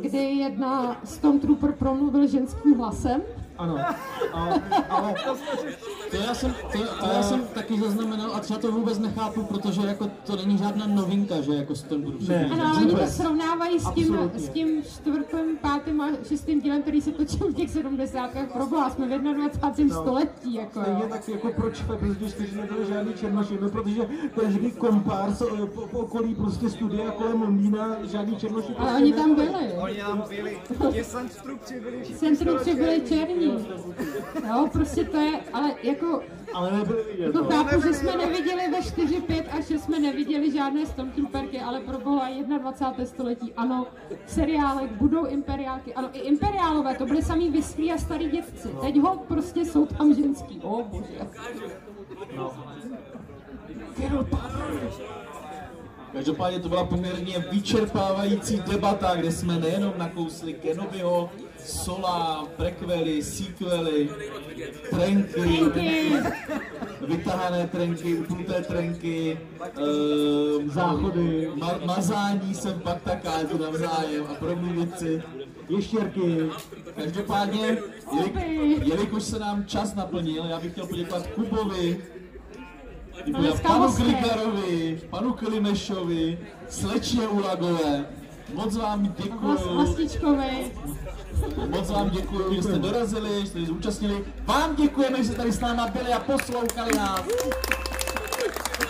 [0.00, 3.22] kdy jedna Stormtrooper promluvil ženským hlasem.
[3.58, 3.78] Ano,
[4.32, 5.14] ale, ale
[6.10, 9.80] To já, jsem, to, to já jsem taky zaznamenal a třeba to vůbec nechápu, protože
[9.86, 12.28] jako to není žádná novinka, že jako Stormtrooper.
[12.28, 12.48] Ne.
[12.52, 14.40] Ano, ale oni to srovnávají s tím, Absolutně.
[14.40, 18.30] s tím čtvrtým, pátým a šestým dílem, který se točil v těch 70.
[18.52, 19.94] Proboha, jsme v 21.
[19.96, 20.02] No.
[20.02, 21.08] století, jako stejně jo.
[21.10, 24.02] tak jako proč v epizodě 4 nebyly žádný černoši, no protože
[24.40, 25.42] každý kompárs
[25.74, 29.48] po, po okolí prostě studia kolem Londýna žádný černoši Ale prostě oni tam nebyli.
[29.48, 29.72] byli.
[29.72, 30.58] Oni tam byli,
[32.14, 33.43] Centrum byli černí.
[33.50, 33.94] Černí.
[34.48, 36.22] Jo, prostě to je, ale jako,
[36.54, 37.44] Ale nebyli je jako to.
[37.44, 41.98] chápu, že jsme neviděli ve 4, 5 a 6 jsme neviděli žádné Stormtrooperky, ale pro
[41.98, 42.28] boha
[42.58, 43.04] 21.
[43.06, 43.86] století, ano,
[44.26, 48.68] v seriálech budou imperiálky, ano, i imperiálové, to byly samý vyschlí a starý děvci.
[48.80, 51.18] Teď ho prostě jsou tam ženský, o bože.
[56.12, 61.30] Každopádně to byla poměrně vyčerpávající debata, kde jsme nejenom nakousli Kenobiho,
[61.64, 64.08] Sola, prequely, sequely,
[64.90, 66.12] trenky,
[67.00, 71.50] vytahané trenky, upnuté trenky, uh, Záchody.
[71.54, 75.22] ma, mazání sem pak takátu navzájem a podobné věci.
[75.68, 76.48] Ještěrky.
[76.94, 77.78] Každopádně,
[78.16, 82.04] jeli, jelikož se nám čas naplnil, já bych chtěl poděkovat Kubovi,
[83.62, 83.92] panu.
[83.92, 86.38] Grigarovi, panu Klimešovi,
[86.68, 88.06] slečně Ulagové.
[88.54, 90.72] Moc vám děkuji, Vlastičkovi.
[91.68, 94.24] Moc vám děkuji, že jste dorazili, že jste zúčastnili.
[94.44, 97.22] Vám děkujeme, že jste tady s námi byli a poslouchali nás.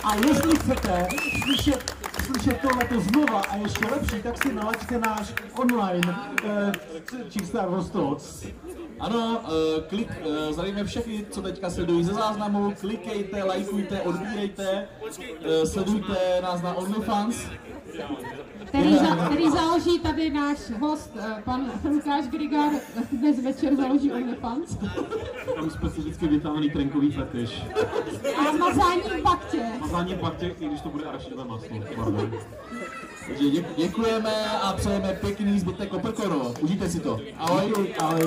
[0.05, 1.09] A jestli chcete
[1.43, 1.97] slyšet,
[2.27, 6.73] slyšet tohleto znova a ještě lepší, tak si nalaďte náš online eh,
[7.31, 8.47] Chick Star Wars Talks.
[9.01, 15.69] Ano, uh, klik, uh, zdravíme všechny, co teďka sledují ze záznamu, klikejte, lajkujte, odbírejte, uh,
[15.69, 17.37] sledujte nás na OnlyFans.
[18.67, 22.73] který, za, který založí tady náš host, eh, pan Lukáš Grigar,
[23.13, 24.77] dnes večer založí OnlyFans.
[25.55, 27.63] Tam specificky vytáhaný trenkový fetiš.
[28.37, 29.63] A mazání v baktě.
[29.81, 31.77] Mazání paktě, i když to bude arašidové maslo.
[31.97, 32.33] Pardon.
[33.27, 36.55] Takže děk, děkujeme a přejeme pěkný zbytek Koperkono.
[36.61, 37.21] Užijte si to.
[37.39, 37.95] Ahoj.
[37.99, 38.25] Ahoj.